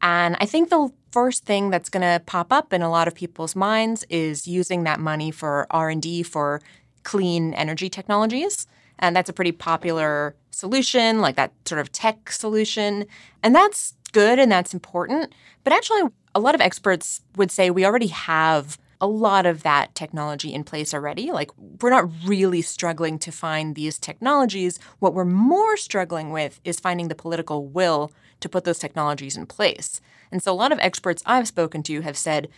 And 0.00 0.36
I 0.38 0.46
think 0.46 0.70
the 0.70 0.92
first 1.10 1.44
thing 1.44 1.70
that's 1.70 1.88
going 1.88 2.02
to 2.02 2.22
pop 2.24 2.52
up 2.52 2.72
in 2.72 2.82
a 2.82 2.88
lot 2.88 3.08
of 3.08 3.16
people's 3.16 3.56
minds 3.56 4.04
is 4.08 4.46
using 4.46 4.84
that 4.84 5.00
money 5.00 5.32
for 5.32 5.66
R&D 5.70 6.22
for 6.22 6.60
clean 7.02 7.52
energy 7.54 7.90
technologies. 7.90 8.68
And 9.00 9.16
that's 9.16 9.28
a 9.28 9.32
pretty 9.32 9.50
popular 9.50 10.36
solution, 10.52 11.20
like 11.20 11.34
that 11.34 11.52
sort 11.64 11.80
of 11.80 11.90
tech 11.90 12.30
solution. 12.30 13.06
And 13.42 13.56
that's 13.56 13.94
good 14.12 14.38
and 14.38 14.52
that's 14.52 14.72
important. 14.72 15.32
But 15.64 15.72
actually, 15.72 16.02
a 16.32 16.38
lot 16.38 16.54
of 16.54 16.60
experts 16.60 17.22
would 17.34 17.50
say 17.50 17.70
we 17.70 17.84
already 17.84 18.06
have 18.06 18.78
a 19.02 19.06
lot 19.06 19.46
of 19.46 19.64
that 19.64 19.94
technology 19.96 20.54
in 20.54 20.62
place 20.62 20.94
already. 20.94 21.32
Like, 21.32 21.50
we're 21.58 21.90
not 21.90 22.08
really 22.24 22.62
struggling 22.62 23.18
to 23.18 23.32
find 23.32 23.74
these 23.74 23.98
technologies. 23.98 24.78
What 25.00 25.12
we're 25.12 25.24
more 25.24 25.76
struggling 25.76 26.30
with 26.30 26.60
is 26.64 26.78
finding 26.78 27.08
the 27.08 27.16
political 27.16 27.66
will 27.66 28.12
to 28.38 28.48
put 28.48 28.62
those 28.62 28.78
technologies 28.78 29.36
in 29.36 29.46
place. 29.46 30.00
And 30.30 30.40
so, 30.40 30.52
a 30.52 30.54
lot 30.54 30.70
of 30.70 30.78
experts 30.78 31.22
I've 31.26 31.48
spoken 31.48 31.82
to 31.82 32.00
have 32.02 32.16
said, 32.16 32.48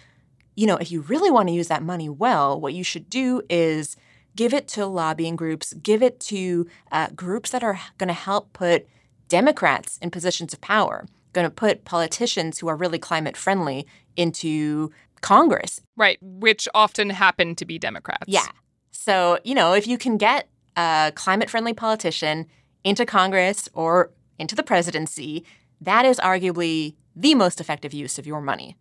you 0.54 0.66
know, 0.66 0.76
if 0.76 0.92
you 0.92 1.00
really 1.00 1.30
want 1.30 1.48
to 1.48 1.54
use 1.54 1.68
that 1.68 1.82
money 1.82 2.10
well, 2.10 2.60
what 2.60 2.74
you 2.74 2.84
should 2.84 3.08
do 3.08 3.40
is 3.48 3.96
give 4.36 4.52
it 4.52 4.68
to 4.68 4.84
lobbying 4.84 5.36
groups, 5.36 5.72
give 5.72 6.02
it 6.02 6.20
to 6.20 6.68
uh, 6.92 7.08
groups 7.16 7.50
that 7.50 7.64
are 7.64 7.80
going 7.96 8.08
to 8.08 8.12
help 8.12 8.52
put 8.52 8.86
Democrats 9.28 9.98
in 10.02 10.10
positions 10.10 10.52
of 10.52 10.60
power. 10.60 11.06
going 11.32 11.46
to 11.46 11.50
put 11.50 11.84
politicians 11.84 12.58
who 12.58 12.68
are 12.68 12.76
really 12.76 12.98
climate 12.98 13.36
friendly 13.36 13.86
into 14.16 14.92
Congress. 15.24 15.80
Right, 15.96 16.18
which 16.20 16.68
often 16.74 17.08
happen 17.08 17.56
to 17.56 17.64
be 17.64 17.78
Democrats. 17.78 18.24
Yeah. 18.26 18.46
So, 18.90 19.38
you 19.42 19.54
know, 19.54 19.72
if 19.72 19.86
you 19.86 19.96
can 19.96 20.18
get 20.18 20.48
a 20.76 21.12
climate 21.14 21.48
friendly 21.48 21.72
politician 21.72 22.46
into 22.84 23.06
Congress 23.06 23.68
or 23.72 24.12
into 24.38 24.54
the 24.54 24.62
presidency, 24.62 25.44
that 25.80 26.04
is 26.04 26.20
arguably 26.20 26.94
the 27.16 27.34
most 27.34 27.60
effective 27.60 27.94
use 27.94 28.18
of 28.18 28.26
your 28.26 28.42
money. 28.42 28.76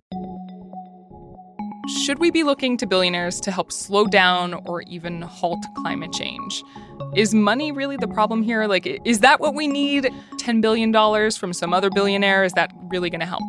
Should 2.04 2.20
we 2.20 2.32
be 2.32 2.44
looking 2.44 2.78
to 2.78 2.86
billionaires 2.86 3.40
to 3.42 3.52
help 3.52 3.72
slow 3.72 4.06
down 4.06 4.54
or 4.66 4.82
even 4.84 5.22
halt 5.22 5.64
climate 5.78 6.12
change? 6.12 6.64
Is 7.16 7.34
money 7.34 7.72
really 7.72 7.98
the 7.98 8.08
problem 8.08 8.42
here? 8.42 8.68
Like, 8.68 9.02
is 9.06 9.20
that 9.20 9.40
what 9.40 9.56
we 9.56 9.68
need? 9.68 10.10
$10 10.40 10.62
billion 10.62 10.92
from 11.32 11.54
some 11.54 11.74
other 11.74 11.90
billionaire? 11.90 12.44
Is 12.44 12.54
that 12.54 12.74
really 12.90 13.10
going 13.10 13.20
to 13.22 13.26
help? 13.26 13.44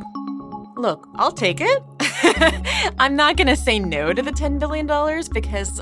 Look, 0.77 1.09
I'll 1.15 1.33
take 1.33 1.61
it. 1.61 1.83
I'm 2.99 3.17
not 3.17 3.37
going 3.37 3.49
to 3.49 3.57
say 3.57 3.79
no 3.79 4.13
to 4.13 4.23
the 4.23 4.31
$10 4.31 4.59
billion 4.59 4.87
because 5.33 5.81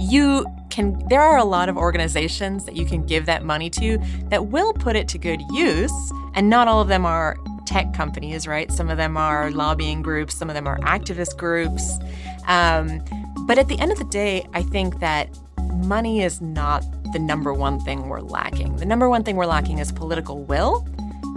you 0.00 0.46
can, 0.70 1.02
there 1.08 1.20
are 1.20 1.38
a 1.38 1.44
lot 1.44 1.68
of 1.68 1.76
organizations 1.76 2.64
that 2.64 2.76
you 2.76 2.86
can 2.86 3.04
give 3.04 3.26
that 3.26 3.44
money 3.44 3.68
to 3.70 3.98
that 4.28 4.46
will 4.46 4.72
put 4.72 4.96
it 4.96 5.08
to 5.08 5.18
good 5.18 5.40
use. 5.50 6.12
And 6.34 6.48
not 6.48 6.68
all 6.68 6.80
of 6.80 6.88
them 6.88 7.04
are 7.04 7.36
tech 7.66 7.92
companies, 7.92 8.46
right? 8.46 8.70
Some 8.72 8.88
of 8.88 8.96
them 8.96 9.16
are 9.16 9.50
lobbying 9.50 10.02
groups, 10.02 10.34
some 10.34 10.48
of 10.48 10.54
them 10.54 10.66
are 10.66 10.78
activist 10.80 11.36
groups. 11.36 11.98
Um, 12.46 13.02
but 13.46 13.58
at 13.58 13.68
the 13.68 13.78
end 13.78 13.92
of 13.92 13.98
the 13.98 14.04
day, 14.04 14.46
I 14.54 14.62
think 14.62 15.00
that 15.00 15.28
money 15.74 16.22
is 16.22 16.40
not 16.40 16.84
the 17.12 17.18
number 17.18 17.52
one 17.52 17.80
thing 17.80 18.08
we're 18.08 18.20
lacking. 18.20 18.76
The 18.76 18.86
number 18.86 19.08
one 19.08 19.22
thing 19.22 19.36
we're 19.36 19.46
lacking 19.46 19.78
is 19.78 19.92
political 19.92 20.42
will 20.44 20.86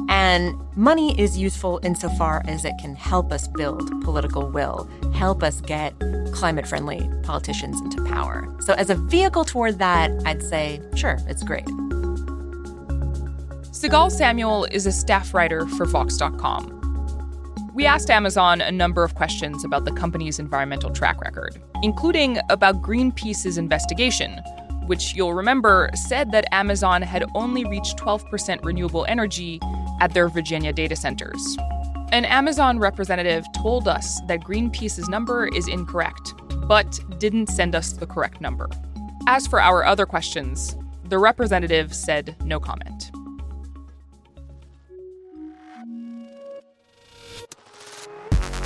and 0.09 0.55
money 0.75 1.19
is 1.19 1.37
useful 1.37 1.79
insofar 1.83 2.41
as 2.45 2.65
it 2.65 2.73
can 2.79 2.95
help 2.95 3.31
us 3.31 3.47
build 3.47 3.89
political 4.01 4.49
will, 4.49 4.89
help 5.13 5.43
us 5.43 5.61
get 5.61 5.93
climate 6.33 6.67
friendly 6.67 7.09
politicians 7.23 7.79
into 7.81 8.03
power. 8.05 8.47
So, 8.61 8.73
as 8.73 8.89
a 8.89 8.95
vehicle 8.95 9.45
toward 9.45 9.79
that, 9.79 10.11
I'd 10.25 10.43
say, 10.43 10.81
sure, 10.95 11.17
it's 11.27 11.43
great. 11.43 11.65
Sigal 13.71 14.11
Samuel 14.11 14.65
is 14.65 14.85
a 14.85 14.91
staff 14.91 15.33
writer 15.33 15.65
for 15.65 15.85
Vox.com. 15.85 16.77
We 17.73 17.85
asked 17.85 18.09
Amazon 18.09 18.59
a 18.61 18.71
number 18.71 19.03
of 19.03 19.15
questions 19.15 19.63
about 19.63 19.85
the 19.85 19.91
company's 19.93 20.39
environmental 20.39 20.89
track 20.89 21.21
record, 21.21 21.61
including 21.81 22.37
about 22.49 22.81
Greenpeace's 22.81 23.57
investigation, 23.57 24.39
which 24.87 25.15
you'll 25.15 25.33
remember 25.33 25.89
said 25.95 26.31
that 26.31 26.45
Amazon 26.51 27.01
had 27.01 27.23
only 27.33 27.63
reached 27.63 27.97
12% 27.97 28.63
renewable 28.65 29.05
energy 29.05 29.59
at 30.01 30.13
their 30.13 30.27
Virginia 30.27 30.73
data 30.73 30.95
centers. 30.95 31.55
An 32.11 32.25
Amazon 32.25 32.77
representative 32.77 33.45
told 33.55 33.87
us 33.87 34.19
that 34.27 34.41
Greenpeace's 34.41 35.07
number 35.07 35.47
is 35.47 35.69
incorrect, 35.69 36.33
but 36.67 36.99
didn't 37.19 37.47
send 37.47 37.73
us 37.73 37.93
the 37.93 38.05
correct 38.05 38.41
number. 38.41 38.69
As 39.27 39.47
for 39.47 39.61
our 39.61 39.85
other 39.85 40.05
questions, 40.05 40.75
the 41.05 41.17
representative 41.17 41.93
said 41.95 42.35
no 42.43 42.59
comment. 42.59 43.11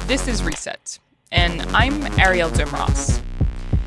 This 0.07 0.27
is 0.27 0.41
Reset, 0.41 0.99
and 1.31 1.61
I'm 1.75 2.01
Arielle 2.13 2.51
Duhaime-Ross. 2.51 3.21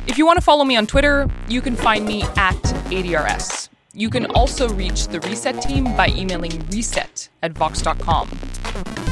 If 0.06 0.18
you 0.18 0.26
want 0.26 0.36
to 0.36 0.44
follow 0.44 0.64
me 0.64 0.76
on 0.76 0.86
Twitter, 0.86 1.28
you 1.48 1.60
can 1.60 1.76
find 1.76 2.04
me 2.04 2.22
at 2.36 2.60
ADRS. 2.90 3.67
You 3.98 4.10
can 4.10 4.26
also 4.26 4.68
reach 4.68 5.08
the 5.08 5.18
Reset 5.22 5.60
team 5.60 5.82
by 5.96 6.06
emailing 6.10 6.64
reset 6.68 7.28
at 7.42 7.50
vox.com. 7.50 8.30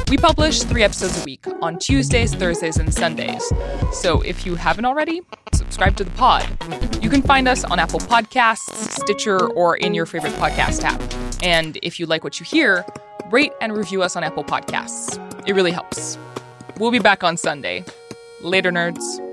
We 0.09 0.15
publish 0.15 0.63
three 0.63 0.81
episodes 0.81 1.21
a 1.21 1.25
week 1.25 1.45
on 1.61 1.77
Tuesdays, 1.77 2.33
Thursdays, 2.33 2.77
and 2.77 2.93
Sundays. 2.93 3.43
So 3.91 4.21
if 4.21 4.45
you 4.45 4.55
haven't 4.55 4.85
already, 4.85 5.23
subscribe 5.53 5.97
to 5.97 6.05
the 6.05 6.11
pod. 6.11 6.47
You 7.03 7.09
can 7.09 7.21
find 7.21 7.49
us 7.49 7.65
on 7.65 7.79
Apple 7.79 7.99
Podcasts, 7.99 9.01
Stitcher, 9.01 9.45
or 9.47 9.75
in 9.75 9.93
your 9.93 10.05
favorite 10.05 10.31
podcast 10.35 10.85
app. 10.85 11.01
And 11.43 11.77
if 11.83 11.99
you 11.99 12.05
like 12.05 12.23
what 12.23 12.39
you 12.39 12.45
hear, 12.45 12.85
rate 13.29 13.51
and 13.59 13.75
review 13.75 14.03
us 14.03 14.15
on 14.15 14.23
Apple 14.23 14.45
Podcasts. 14.45 15.19
It 15.45 15.51
really 15.51 15.71
helps. 15.71 16.17
We'll 16.77 16.91
be 16.91 16.99
back 16.99 17.25
on 17.25 17.35
Sunday. 17.35 17.83
Later, 18.41 18.71
nerds. 18.71 19.26